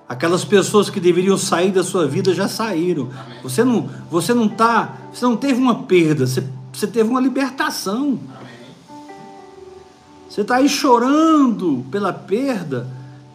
Aquelas 0.08 0.44
pessoas 0.44 0.88
que 0.88 1.00
deveriam 1.00 1.36
sair 1.36 1.72
da 1.72 1.82
sua 1.82 2.06
vida 2.06 2.32
já 2.32 2.46
saíram. 2.46 3.08
Você 3.42 3.64
não, 3.64 3.90
você 4.08 4.32
não 4.32 4.48
tá, 4.48 4.96
você 5.12 5.24
não 5.24 5.36
teve 5.36 5.60
uma 5.60 5.82
perda, 5.82 6.24
você, 6.24 6.46
você 6.72 6.86
teve 6.86 7.10
uma 7.10 7.20
libertação. 7.20 8.20
Amém. 8.38 9.00
Você 10.28 10.42
está 10.42 10.56
aí 10.56 10.68
chorando 10.68 11.84
pela 11.90 12.12
perda 12.12 12.86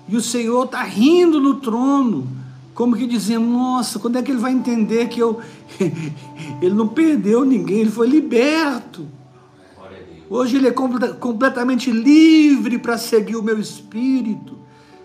e 0.07 0.15
o 0.15 0.21
Senhor 0.21 0.63
está 0.63 0.83
rindo 0.83 1.41
no 1.41 1.55
trono, 1.55 2.29
como 2.73 2.95
que 2.95 3.05
dizendo: 3.05 3.45
Nossa, 3.45 3.99
quando 3.99 4.17
é 4.17 4.23
que 4.23 4.31
ele 4.31 4.39
vai 4.39 4.53
entender 4.53 5.09
que 5.09 5.19
eu. 5.19 5.41
ele 6.61 6.73
não 6.73 6.87
perdeu 6.87 7.43
ninguém, 7.43 7.79
ele 7.79 7.91
foi 7.91 8.07
liberto. 8.07 9.05
Hoje 10.29 10.57
ele 10.57 10.67
é 10.67 10.71
completa- 10.71 11.13
completamente 11.13 11.91
livre 11.91 12.77
para 12.77 12.97
seguir 12.97 13.35
o 13.35 13.43
meu 13.43 13.59
espírito, 13.59 14.57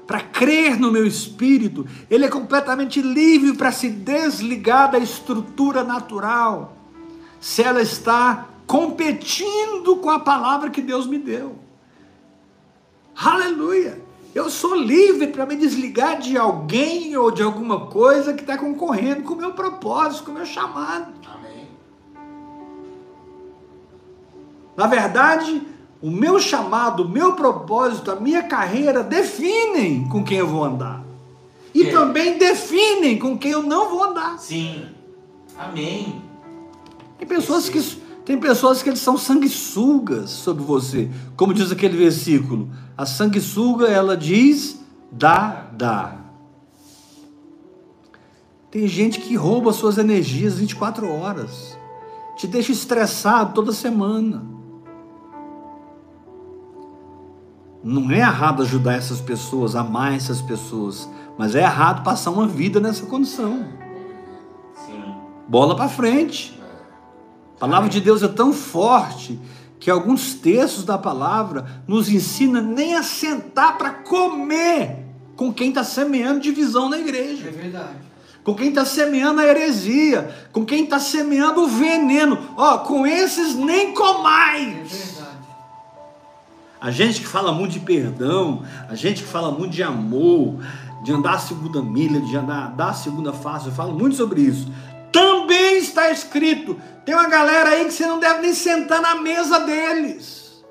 para 0.06 0.20
crer 0.20 0.78
no 0.78 0.90
meu 0.90 1.06
espírito. 1.06 1.87
Ele 2.11 2.24
é 2.24 2.28
completamente 2.28 3.02
livre 3.02 3.54
para 3.54 3.70
se 3.70 3.88
desligar 3.88 4.90
da 4.90 4.98
estrutura 4.98 5.85
natural, 5.85 6.76
se 7.38 7.62
ela 7.62 7.83
está 7.83 8.48
competindo 8.66 9.96
com 9.96 10.11
a 10.11 10.20
palavra 10.20 10.70
que 10.70 10.80
Deus 10.80 11.06
me 11.06 11.18
deu. 11.18 11.56
Aleluia! 13.16 14.00
Eu 14.33 14.48
sou 14.48 14.76
livre 14.76 15.26
para 15.26 15.44
me 15.44 15.56
desligar 15.56 16.18
de 16.20 16.37
alguém 16.37 17.16
ou 17.16 17.33
de 17.33 17.42
alguma 17.42 17.87
coisa 17.87 18.33
que 18.33 18.42
está 18.42 18.56
concorrendo 18.56 19.24
com 19.24 19.35
o 19.35 19.37
meu 19.37 19.52
propósito, 19.52 20.24
com 20.24 20.30
o 20.30 20.35
meu 20.35 20.46
chamado. 20.46 21.12
Na 24.76 24.87
verdade, 24.87 25.62
o 26.02 26.11
meu 26.11 26.38
chamado, 26.38 27.04
o 27.04 27.09
meu 27.09 27.35
propósito, 27.35 28.11
a 28.11 28.16
minha 28.16 28.42
carreira 28.44 29.02
definem 29.02 30.09
com 30.09 30.24
quem 30.24 30.38
eu 30.38 30.46
vou 30.46 30.64
andar. 30.64 31.04
E 31.74 31.83
É. 31.83 31.90
também 31.90 32.38
definem 32.38 33.18
com 33.18 33.37
quem 33.38 33.52
eu 33.52 33.62
não 33.62 33.88
vou 33.90 34.02
andar. 34.04 34.38
Sim. 34.38 34.87
Amém. 35.59 36.22
Tem 37.18 37.28
pessoas 37.28 37.68
que 37.68 37.80
tem 38.24 38.38
pessoas 38.38 38.83
que 38.83 38.88
eles 38.88 39.00
são 39.00 39.18
sanguessugas 39.18 40.30
sobre 40.30 40.62
você. 40.62 41.11
Como 41.37 41.52
diz 41.52 41.72
aquele 41.72 41.96
versículo, 41.96 42.70
a 42.96 43.04
sanguessuga 43.04 43.88
ela 43.88 44.16
diz 44.16 44.78
dá, 45.11 45.66
dá. 45.72 46.16
Tem 48.70 48.87
gente 48.87 49.20
que 49.20 49.35
rouba 49.35 49.72
suas 49.72 49.98
energias 49.98 50.54
24 50.59 51.11
horas. 51.11 51.76
Te 52.37 52.46
deixa 52.46 52.70
estressado 52.72 53.52
toda 53.52 53.72
semana. 53.72 54.44
Não 57.90 58.09
é 58.12 58.18
errado 58.20 58.62
ajudar 58.62 58.94
essas 58.94 59.20
pessoas, 59.20 59.74
amar 59.74 60.14
essas 60.14 60.40
pessoas, 60.40 61.09
mas 61.37 61.57
é 61.57 61.61
errado 61.62 62.05
passar 62.05 62.31
uma 62.31 62.46
vida 62.46 62.79
nessa 62.79 63.05
condição. 63.05 63.64
Sim. 64.87 65.03
Bola 65.48 65.74
para 65.74 65.88
frente. 65.88 66.57
A 67.57 67.59
palavra 67.59 67.88
de 67.88 68.00
Deus 68.00 68.22
é 68.22 68.29
tão 68.29 68.53
forte 68.53 69.40
que 69.81 69.90
alguns 69.90 70.35
textos 70.35 70.85
da 70.85 70.96
palavra 70.96 71.83
nos 71.88 72.09
ensina 72.09 72.62
nem 72.62 72.94
a 72.94 73.03
sentar 73.03 73.76
para 73.76 73.90
comer 73.90 75.05
com 75.35 75.53
quem 75.53 75.70
está 75.70 75.83
semeando 75.83 76.38
divisão 76.38 76.88
na 76.88 76.96
É 76.96 77.00
igreja, 77.00 77.50
verdade. 77.50 77.96
com 78.44 78.55
quem 78.55 78.68
está 78.68 78.85
semeando 78.85 79.40
a 79.40 79.44
heresia, 79.46 80.33
com 80.53 80.64
quem 80.64 80.85
está 80.85 81.00
semeando 81.00 81.62
o 81.62 81.66
veneno. 81.66 82.38
Ó, 82.57 82.79
com 82.79 83.05
esses 83.05 83.57
nem 83.57 83.88
É 83.88 83.92
comais. 83.92 85.19
A 86.81 86.90
gente 86.90 87.21
que 87.21 87.27
fala 87.27 87.53
muito 87.53 87.73
de 87.73 87.81
perdão, 87.81 88.62
a 88.88 88.95
gente 88.95 89.23
que 89.23 89.29
fala 89.29 89.51
muito 89.51 89.73
de 89.73 89.83
amor, 89.83 90.57
de 91.03 91.12
andar 91.12 91.35
a 91.35 91.38
segunda 91.38 91.83
milha, 91.83 92.21
de 92.21 92.37
andar 92.37 92.71
dar 92.71 92.90
a 92.90 92.95
segunda 92.95 93.33
face, 93.33 93.66
eu 93.66 93.73
falo 93.73 93.93
muito 93.93 94.16
sobre 94.16 94.40
isso. 94.40 94.66
Também 95.12 95.79
está 95.79 96.11
escrito. 96.11 96.81
Tem 97.05 97.14
uma 97.14 97.29
galera 97.29 97.71
aí 97.71 97.85
que 97.85 97.93
você 97.93 98.07
não 98.07 98.19
deve 98.19 98.40
nem 98.43 98.55
sentar 98.55 99.03
na 99.03 99.16
mesa 99.16 99.61
deles. 99.61 100.64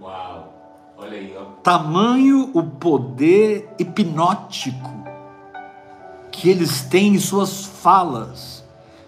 Uau. 0.00 0.52
Olha 0.96 1.18
aí, 1.18 1.36
ó. 1.38 1.44
Tamanho 1.62 2.50
o 2.52 2.62
poder 2.62 3.68
hipnótico 3.78 4.92
que 6.32 6.48
eles 6.48 6.82
têm 6.82 7.14
em 7.14 7.20
suas 7.20 7.64
falas 7.64 8.64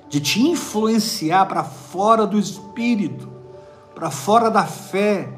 de 0.09 0.21
te 0.21 0.41
influenciar 0.41 1.47
para 1.47 1.65
fora 1.65 2.25
do 2.27 2.39
espírito, 2.39 3.29
para 3.95 4.11
fora 4.11 4.49
da 4.49 4.65
fé, 4.65 5.29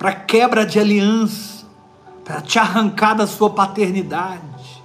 para 0.00 0.14
quebra 0.14 0.64
de 0.64 0.80
aliança, 0.80 1.66
para 2.24 2.40
te 2.40 2.58
arrancar 2.58 3.12
da 3.12 3.26
sua 3.26 3.50
paternidade. 3.50 4.82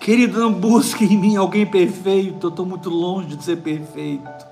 Querido, 0.00 0.40
não 0.40 0.50
busque 0.50 1.04
em 1.04 1.14
mim 1.14 1.36
alguém 1.36 1.66
perfeito, 1.66 2.46
eu 2.46 2.48
estou 2.48 2.64
muito 2.64 2.88
longe 2.88 3.36
de 3.36 3.44
ser 3.44 3.56
perfeito. 3.58 4.46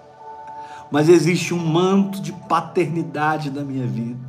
Mas 0.91 1.09
existe 1.09 1.55
um 1.55 1.67
manto 1.67 2.21
de 2.21 2.35
paternidade 2.35 3.51
na 3.51 3.63
minha 3.63 3.87
vida. 3.87 4.21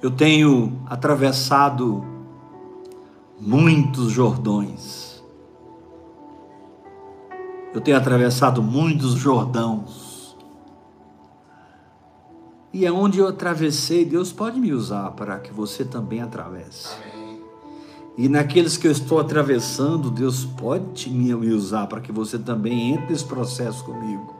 Eu 0.00 0.10
tenho 0.10 0.80
atravessado 0.86 2.02
muitos 3.38 4.10
Jordões. 4.10 5.22
Eu 7.74 7.82
tenho 7.82 7.98
atravessado 7.98 8.62
muitos 8.62 9.12
Jordãos. 9.12 10.01
E 12.72 12.86
é 12.86 12.92
onde 12.92 13.18
eu 13.18 13.28
atravessei, 13.28 14.04
Deus 14.04 14.32
pode 14.32 14.58
me 14.58 14.72
usar 14.72 15.10
para 15.10 15.38
que 15.38 15.52
você 15.52 15.84
também 15.84 16.22
atravesse. 16.22 16.88
Amém. 17.12 17.42
E 18.16 18.28
naqueles 18.28 18.76
que 18.76 18.86
eu 18.86 18.92
estou 18.92 19.20
atravessando, 19.20 20.10
Deus 20.10 20.44
pode 20.44 21.10
me 21.10 21.32
usar 21.32 21.86
para 21.86 22.00
que 22.00 22.12
você 22.12 22.38
também 22.38 22.92
entre 22.92 23.12
nesse 23.12 23.24
processo 23.24 23.84
comigo. 23.84 24.34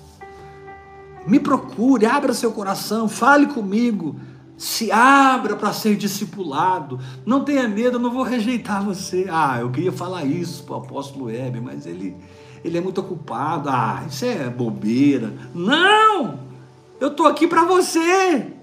Me 1.27 1.37
procure, 1.37 2.05
abra 2.05 2.33
seu 2.33 2.53
coração, 2.53 3.09
fale 3.09 3.47
comigo. 3.47 4.15
Se 4.57 4.91
abra 4.91 5.55
para 5.55 5.73
ser 5.73 5.95
discipulado. 5.95 6.99
Não 7.25 7.43
tenha 7.43 7.67
medo, 7.67 7.97
eu 7.97 8.01
não 8.01 8.11
vou 8.11 8.23
rejeitar 8.23 8.83
você. 8.83 9.27
Ah, 9.29 9.57
eu 9.59 9.69
queria 9.69 9.91
falar 9.91 10.23
isso 10.25 10.63
para 10.63 10.75
o 10.75 10.79
apóstolo 10.79 11.29
Heber, 11.29 11.61
mas 11.61 11.85
ele, 11.85 12.15
ele 12.63 12.77
é 12.77 12.81
muito 12.81 13.01
ocupado. 13.01 13.69
Ah, 13.69 14.05
isso 14.07 14.25
é 14.25 14.49
bobeira. 14.49 15.33
Não! 15.53 16.39
Eu 16.99 17.09
estou 17.09 17.27
aqui 17.27 17.47
para 17.47 17.65
você. 17.65 18.53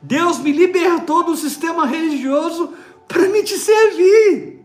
Deus 0.00 0.38
me 0.38 0.52
libertou 0.52 1.24
do 1.24 1.36
sistema 1.36 1.86
religioso 1.86 2.72
para 3.08 3.28
me 3.28 3.42
te 3.42 3.56
servir. 3.56 4.64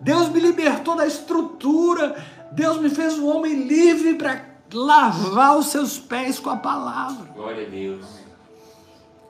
Deus 0.00 0.28
me 0.28 0.40
libertou 0.40 0.94
da 0.94 1.06
estrutura. 1.06 2.16
Deus 2.52 2.78
me 2.80 2.90
fez 2.90 3.18
um 3.18 3.26
homem 3.26 3.66
livre 3.66 4.14
para 4.14 4.44
lavar 4.72 5.56
os 5.58 5.66
seus 5.66 5.98
pés 5.98 6.38
com 6.38 6.50
a 6.50 6.56
palavra. 6.56 7.30
Glória 7.34 7.66
a 7.66 7.70
Deus. 7.70 8.17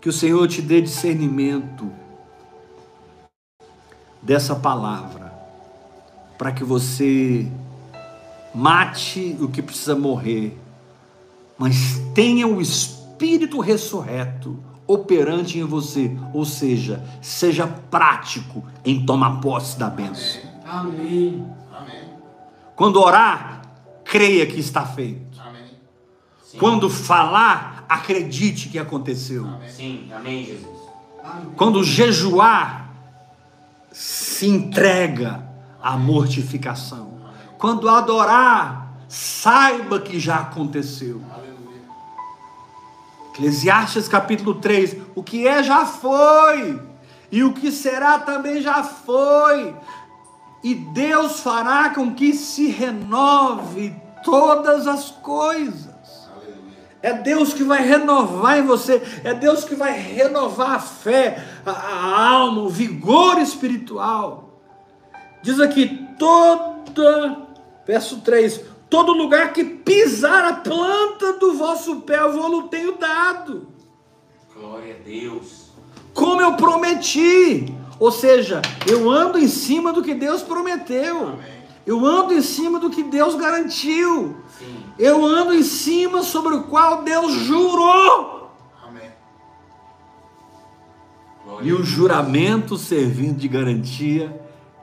Que 0.00 0.08
o 0.08 0.12
Senhor 0.12 0.46
te 0.46 0.62
dê 0.62 0.80
discernimento 0.80 1.90
dessa 4.22 4.54
palavra, 4.54 5.32
para 6.36 6.52
que 6.52 6.62
você 6.62 7.50
mate 8.54 9.36
o 9.40 9.48
que 9.48 9.62
precisa 9.62 9.96
morrer, 9.96 10.58
mas 11.56 12.00
tenha 12.14 12.46
o 12.46 12.60
Espírito 12.60 13.60
ressurreto 13.60 14.58
operante 14.86 15.58
em 15.58 15.64
você, 15.64 16.16
ou 16.32 16.44
seja, 16.44 17.04
seja 17.20 17.66
prático 17.66 18.64
em 18.84 19.04
tomar 19.04 19.40
posse 19.40 19.78
da 19.78 19.90
bênção. 19.90 20.40
Amém. 20.64 21.46
Amém. 21.72 22.04
Quando 22.74 23.00
orar, 23.00 23.62
creia 24.04 24.46
que 24.46 24.58
está 24.58 24.86
feito. 24.86 25.38
Quando 26.58 26.88
falar, 26.88 27.77
acredite 27.88 28.68
que 28.68 28.78
aconteceu. 28.78 29.46
Sim, 29.68 30.10
amém, 30.14 30.44
Jesus. 30.44 30.78
Quando 31.56 31.82
jejuar, 31.82 32.90
se 33.90 34.46
entrega 34.46 35.42
à 35.82 35.96
mortificação. 35.96 37.18
Quando 37.58 37.88
adorar, 37.88 38.92
saiba 39.08 40.00
que 40.00 40.20
já 40.20 40.36
aconteceu. 40.36 41.20
Eclesiastes 43.32 44.08
capítulo 44.08 44.56
3: 44.56 44.96
o 45.14 45.22
que 45.22 45.46
é 45.46 45.62
já 45.62 45.86
foi, 45.86 46.80
e 47.30 47.42
o 47.42 47.52
que 47.52 47.70
será 47.70 48.18
também 48.18 48.60
já 48.60 48.82
foi, 48.82 49.74
e 50.62 50.74
Deus 50.74 51.40
fará 51.40 51.90
com 51.90 52.14
que 52.14 52.32
se 52.32 52.68
renove 52.68 53.94
todas 54.24 54.86
as 54.86 55.10
coisas. 55.10 55.87
É 57.00 57.12
Deus 57.12 57.54
que 57.54 57.62
vai 57.62 57.80
renovar 57.80 58.58
em 58.58 58.66
você, 58.66 59.00
é 59.22 59.32
Deus 59.32 59.64
que 59.64 59.74
vai 59.74 59.92
renovar 59.92 60.72
a 60.72 60.80
fé, 60.80 61.44
a, 61.64 61.70
a 61.70 62.28
alma, 62.30 62.62
o 62.62 62.68
vigor 62.68 63.38
espiritual. 63.38 64.60
Diz 65.42 65.60
aqui: 65.60 66.08
toda, 66.18 67.46
verso 67.86 68.20
3: 68.20 68.60
todo 68.90 69.12
lugar 69.12 69.52
que 69.52 69.64
pisar 69.64 70.44
a 70.44 70.54
planta 70.54 71.34
do 71.34 71.54
vosso 71.54 72.00
pé, 72.00 72.18
eu 72.18 72.32
vou 72.32 72.62
tenho 72.64 72.98
dado, 72.98 73.68
Glória 74.54 74.96
a 74.96 75.08
Deus. 75.08 75.70
como 76.12 76.40
eu 76.40 76.54
prometi. 76.54 77.74
Ou 78.00 78.12
seja, 78.12 78.62
eu 78.86 79.10
ando 79.10 79.38
em 79.38 79.48
cima 79.48 79.92
do 79.92 80.02
que 80.02 80.14
Deus 80.14 80.40
prometeu, 80.40 81.30
Amém. 81.30 81.57
Eu 81.88 82.04
ando 82.04 82.34
em 82.34 82.42
cima 82.42 82.78
do 82.78 82.90
que 82.90 83.02
Deus 83.02 83.34
garantiu, 83.34 84.36
Sim. 84.58 84.76
eu 84.98 85.24
ando 85.24 85.54
em 85.54 85.62
cima 85.62 86.22
sobre 86.22 86.54
o 86.54 86.64
qual 86.64 87.02
Deus 87.02 87.32
jurou. 87.32 88.52
Amém. 88.86 89.10
E 91.62 91.72
o 91.72 91.82
juramento 91.82 92.76
servindo 92.76 93.38
de 93.38 93.48
garantia 93.48 94.38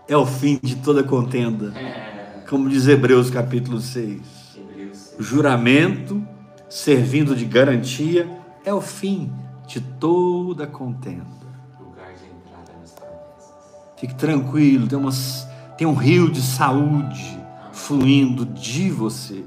é 0.08 0.18
o 0.18 0.26
fim 0.26 0.60
de 0.64 0.78
toda 0.78 1.04
contenda, 1.04 1.78
É, 1.78 2.44
como 2.50 2.68
diz 2.68 2.88
Hebreus 2.88 3.30
capítulo 3.30 3.80
6. 3.80 4.58
Hebreus. 4.58 5.14
O 5.20 5.22
juramento 5.22 6.28
servindo 6.68 7.36
de 7.36 7.46
garantia 7.46 8.28
é 8.64 8.74
o 8.74 8.82
fim 8.82 9.32
de 9.68 9.80
toda 9.80 10.66
contenda. 10.66 11.46
Lugar 11.80 12.14
de 12.14 12.26
entrada 12.26 12.74
nas 12.82 12.94
promessas. 12.94 13.54
Fique 13.96 14.16
tranquilo, 14.16 14.88
tem, 14.88 14.98
umas, 14.98 15.48
tem 15.78 15.86
um 15.86 15.94
rio 15.94 16.32
de 16.32 16.42
saúde 16.42 17.38
fluindo 17.74 18.46
de 18.46 18.90
você. 18.90 19.44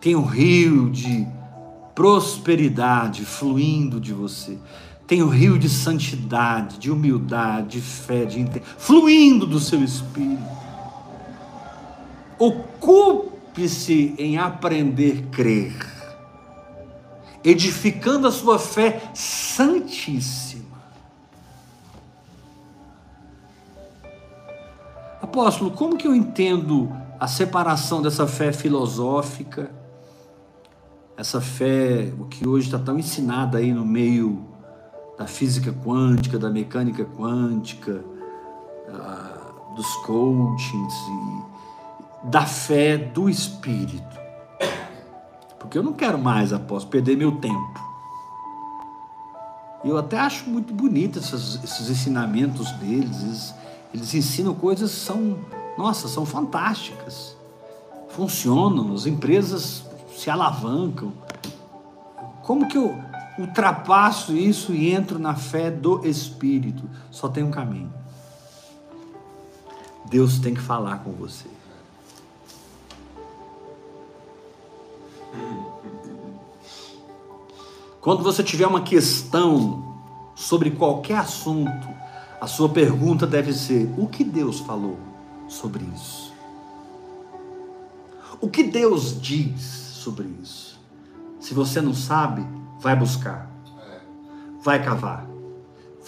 Tem 0.00 0.14
um 0.14 0.24
rio 0.24 0.88
de 0.90 1.26
prosperidade 1.94 3.24
fluindo 3.24 4.00
de 4.00 4.12
você. 4.12 4.56
Tem 5.06 5.22
um 5.22 5.28
rio 5.28 5.58
de 5.58 5.68
santidade, 5.68 6.78
de 6.78 6.90
humildade, 6.90 7.78
de 7.78 7.80
fé, 7.80 8.24
de 8.24 8.46
fluindo 8.78 9.46
do 9.46 9.58
seu 9.58 9.82
espírito. 9.82 10.42
Ocupe-se 12.38 14.14
em 14.18 14.36
aprender 14.36 15.24
a 15.26 15.34
crer, 15.34 15.74
edificando 17.42 18.28
a 18.28 18.32
sua 18.32 18.58
fé 18.58 19.10
santíssima. 19.14 20.45
Apóstolo, 25.36 25.70
como 25.70 25.98
que 25.98 26.08
eu 26.08 26.14
entendo 26.14 26.90
a 27.20 27.28
separação 27.28 28.00
dessa 28.00 28.26
fé 28.26 28.54
filosófica, 28.54 29.70
essa 31.14 31.42
fé, 31.42 32.10
o 32.18 32.24
que 32.24 32.48
hoje 32.48 32.68
está 32.68 32.78
tão 32.78 32.98
ensinada 32.98 33.58
aí 33.58 33.70
no 33.70 33.84
meio 33.84 34.46
da 35.18 35.26
física 35.26 35.74
quântica, 35.84 36.38
da 36.38 36.48
mecânica 36.48 37.04
quântica, 37.04 38.02
ah, 38.88 39.74
dos 39.76 39.94
coachings, 40.06 40.94
e 40.94 42.30
da 42.30 42.46
fé 42.46 42.96
do 42.96 43.28
espírito? 43.28 44.18
Porque 45.58 45.76
eu 45.76 45.82
não 45.82 45.92
quero 45.92 46.16
mais, 46.16 46.50
apóstolo, 46.50 46.92
perder 46.92 47.14
meu 47.14 47.32
tempo. 47.32 47.78
Eu 49.84 49.98
até 49.98 50.18
acho 50.18 50.48
muito 50.48 50.72
bonito 50.72 51.18
esses, 51.18 51.62
esses 51.62 51.90
ensinamentos 51.90 52.72
deles. 52.72 53.22
Eles, 53.22 53.54
eles 53.96 54.12
ensinam 54.12 54.54
coisas 54.54 54.90
que 54.90 54.98
são, 54.98 55.38
nossa, 55.78 56.06
são 56.06 56.26
fantásticas. 56.26 57.34
Funcionam, 58.10 58.94
as 58.94 59.06
empresas 59.06 59.84
se 60.14 60.28
alavancam. 60.28 61.12
Como 62.42 62.68
que 62.68 62.76
eu 62.76 62.94
ultrapasso 63.38 64.36
isso 64.36 64.72
e 64.72 64.92
entro 64.92 65.18
na 65.18 65.34
fé 65.34 65.70
do 65.70 66.06
Espírito? 66.06 66.88
Só 67.10 67.26
tem 67.28 67.42
um 67.42 67.50
caminho. 67.50 67.92
Deus 70.04 70.38
tem 70.38 70.54
que 70.54 70.60
falar 70.60 70.98
com 70.98 71.12
você. 71.12 71.48
Quando 78.00 78.22
você 78.22 78.42
tiver 78.42 78.66
uma 78.66 78.82
questão 78.82 79.96
sobre 80.34 80.70
qualquer 80.70 81.16
assunto, 81.16 81.88
a 82.40 82.46
sua 82.46 82.68
pergunta 82.68 83.26
deve 83.26 83.52
ser: 83.52 83.92
o 83.96 84.06
que 84.06 84.24
Deus 84.24 84.60
falou 84.60 84.98
sobre 85.48 85.84
isso? 85.94 86.32
O 88.40 88.48
que 88.48 88.64
Deus 88.64 89.20
diz 89.20 89.60
sobre 89.60 90.28
isso? 90.42 90.78
Se 91.40 91.54
você 91.54 91.80
não 91.80 91.94
sabe, 91.94 92.46
vai 92.80 92.94
buscar, 92.94 93.50
vai 94.62 94.82
cavar, 94.82 95.26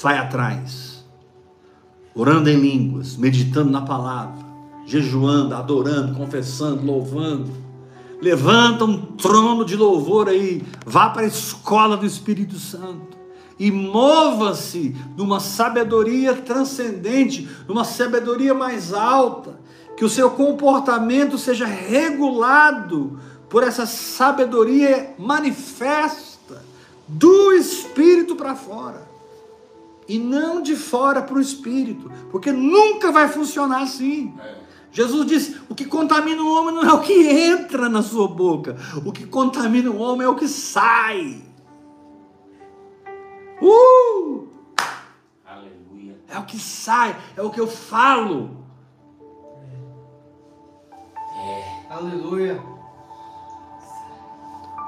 vai 0.01 0.19
atrás, 0.19 1.05
orando 2.15 2.51
em 2.51 2.57
línguas, 2.57 3.17
meditando 3.17 3.71
na 3.71 3.83
palavra, 3.83 4.45
jejuando, 4.85 5.55
adorando, 5.55 6.15
confessando, 6.15 6.85
louvando. 6.85 7.51
Levanta 8.21 8.85
um 8.85 9.01
trono 9.17 9.65
de 9.65 9.77
louvor 9.77 10.29
aí, 10.29 10.63
vá 10.85 11.09
para 11.09 11.23
a 11.23 11.29
escola 11.29 11.97
do 11.97 12.05
Espírito 12.05 12.59
Santo 12.59 13.18
e 13.59 13.71
mova-se 13.71 14.95
numa 15.17 15.41
sabedoria 15.41 16.35
transcendente, 16.35 17.49
numa 17.67 17.85
sabedoria 17.85 18.55
mais 18.55 18.93
alta, 18.93 19.59
que 19.97 20.05
o 20.05 20.09
seu 20.09 20.31
comportamento 20.31 21.37
seja 21.37 21.67
regulado 21.67 23.19
por 23.49 23.63
essa 23.65 23.85
sabedoria 23.87 25.15
manifesta 25.19 26.63
do 27.09 27.53
espírito 27.53 28.37
para 28.37 28.55
fora 28.55 29.09
e 30.09 30.19
não 30.19 30.63
de 30.63 30.77
fora 30.77 31.21
para 31.21 31.37
o 31.37 31.41
espírito, 31.41 32.11
porque 32.31 32.53
nunca 32.53 33.11
vai 33.11 33.29
funcionar 33.29 33.83
assim. 33.83 34.33
Jesus 34.91 35.27
disse: 35.27 35.61
o 35.69 35.75
que 35.75 35.85
contamina 35.85 36.43
o 36.43 36.51
homem 36.51 36.75
não 36.75 36.83
é 36.83 36.93
o 36.93 37.01
que 37.01 37.13
entra 37.13 37.89
na 37.89 38.03
sua 38.03 38.29
boca, 38.29 38.77
o 39.05 39.13
que 39.13 39.27
contamina 39.27 39.91
o 39.91 39.99
homem 39.99 40.27
é 40.27 40.31
o 40.31 40.37
que 40.37 40.49
sai. 40.49 41.43
Uh! 43.61 44.49
Aleluia. 45.47 46.17
É 46.29 46.39
o 46.39 46.45
que 46.45 46.59
sai, 46.59 47.17
é 47.37 47.43
o 47.43 47.51
que 47.51 47.61
eu 47.61 47.67
falo. 47.67 48.59
Aleluia. 51.91 52.63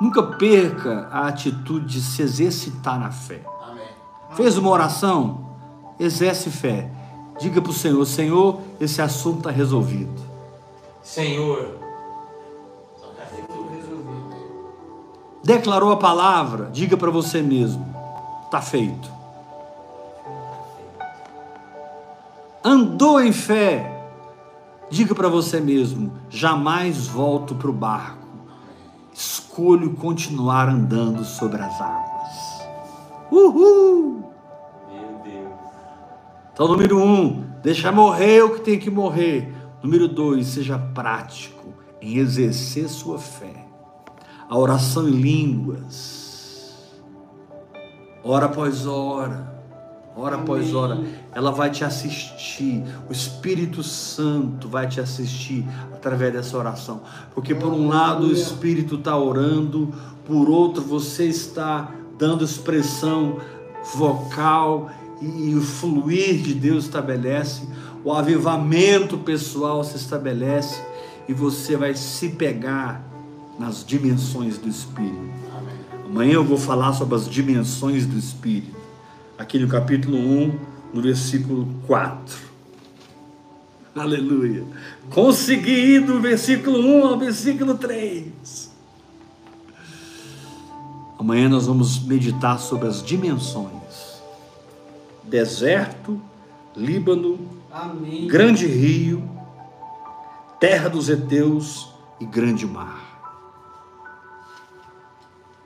Nunca 0.00 0.22
perca 0.22 1.08
a 1.10 1.28
atitude 1.28 1.86
de 1.86 2.00
se 2.00 2.22
exercitar 2.22 2.98
na 2.98 3.10
fé. 3.10 3.42
Amém. 3.62 3.84
Fez 4.32 4.56
uma 4.56 4.70
oração? 4.70 5.46
Exerce 5.98 6.50
fé. 6.50 6.90
Diga 7.38 7.60
para 7.60 7.70
o 7.70 7.74
Senhor: 7.74 8.04
Senhor, 8.04 8.60
esse 8.78 9.00
assunto 9.00 9.38
está 9.38 9.50
resolvido. 9.50 10.20
Senhor. 11.02 11.78
Resolvido. 13.74 14.36
Declarou 15.42 15.90
a 15.92 15.96
palavra? 15.96 16.70
Diga 16.70 16.96
para 16.96 17.10
você 17.10 17.42
mesmo: 17.42 17.89
está 18.50 18.60
feito. 18.60 19.08
Andou 22.64 23.20
em 23.20 23.32
fé? 23.32 23.96
Diga 24.90 25.14
para 25.14 25.28
você 25.28 25.60
mesmo: 25.60 26.12
jamais 26.28 27.06
volto 27.06 27.54
para 27.54 27.70
o 27.70 27.72
barco. 27.72 28.18
Escolho 29.12 29.94
continuar 29.94 30.68
andando 30.68 31.24
sobre 31.24 31.62
as 31.62 31.80
águas. 31.80 32.66
Uhul! 33.30 34.32
Meu 34.90 35.20
Deus. 35.22 35.52
Então, 36.52 36.66
número 36.66 36.98
um, 36.98 37.44
deixa 37.62 37.92
morrer 37.92 38.42
o 38.42 38.54
que 38.54 38.62
tem 38.62 38.78
que 38.78 38.90
morrer. 38.90 39.54
Número 39.82 40.08
dois, 40.08 40.48
seja 40.48 40.76
prático 40.76 41.72
em 42.02 42.16
exercer 42.16 42.88
sua 42.88 43.18
fé. 43.18 43.66
A 44.48 44.58
oração 44.58 45.08
em 45.08 45.12
línguas, 45.12 46.19
hora 48.22 48.46
após 48.46 48.86
hora, 48.86 49.52
hora 50.16 50.36
após 50.36 50.64
Amém. 50.64 50.74
hora, 50.74 51.00
ela 51.32 51.50
vai 51.50 51.70
te 51.70 51.84
assistir. 51.84 52.82
O 53.08 53.12
Espírito 53.12 53.82
Santo 53.82 54.68
vai 54.68 54.86
te 54.86 55.00
assistir 55.00 55.66
através 55.92 56.32
dessa 56.32 56.56
oração. 56.56 57.02
Porque, 57.34 57.54
por 57.54 57.72
um 57.72 57.88
lado, 57.88 58.26
o. 58.26 58.32
Espírito 58.32 58.96
está 58.96 59.16
orando, 59.16 59.94
por 60.26 60.48
outro, 60.48 60.82
você 60.82 61.26
está 61.26 61.90
dando 62.18 62.44
expressão 62.44 63.38
vocal 63.94 64.90
e 65.20 65.54
o 65.54 65.60
fluir 65.60 66.42
de 66.42 66.54
Deus 66.54 66.84
estabelece, 66.84 67.62
o 68.04 68.12
avivamento 68.12 69.18
pessoal 69.18 69.84
se 69.84 69.96
estabelece 69.96 70.82
e 71.28 71.34
você 71.34 71.76
vai 71.76 71.94
se 71.94 72.30
pegar 72.30 73.04
nas 73.58 73.84
dimensões 73.84 74.56
do 74.56 74.68
Espírito. 74.68 75.49
Amanhã 76.10 76.32
eu 76.32 76.44
vou 76.44 76.58
falar 76.58 76.92
sobre 76.92 77.14
as 77.14 77.28
dimensões 77.28 78.04
do 78.04 78.18
Espírito, 78.18 78.76
aqui 79.38 79.60
no 79.60 79.68
capítulo 79.68 80.18
1, 80.18 80.58
no 80.92 81.00
versículo 81.00 81.68
4. 81.86 82.36
Aleluia. 83.94 84.64
Consegui 85.08 85.70
ir 85.70 86.00
do 86.00 86.20
versículo 86.20 86.80
1 86.80 87.06
ao 87.06 87.16
versículo 87.16 87.78
3. 87.78 88.72
Amanhã 91.16 91.48
nós 91.48 91.68
vamos 91.68 92.04
meditar 92.04 92.58
sobre 92.58 92.88
as 92.88 93.04
dimensões: 93.04 94.20
deserto, 95.22 96.20
Líbano, 96.76 97.38
Amém. 97.70 98.26
grande 98.26 98.66
rio, 98.66 99.22
terra 100.58 100.88
dos 100.88 101.08
heteus 101.08 101.88
e 102.18 102.26
grande 102.26 102.66
mar. 102.66 103.09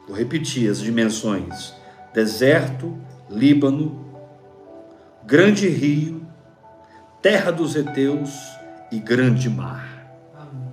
Vou 0.07 0.16
repetir 0.16 0.70
as 0.70 0.80
dimensões: 0.80 1.74
deserto, 2.12 2.96
Líbano, 3.30 4.05
grande 5.24 5.66
rio, 5.68 6.26
terra 7.22 7.50
dos 7.50 7.74
heteus 7.74 8.30
e 8.92 8.98
grande 8.98 9.48
mar. 9.48 9.88
Amém. 10.34 10.68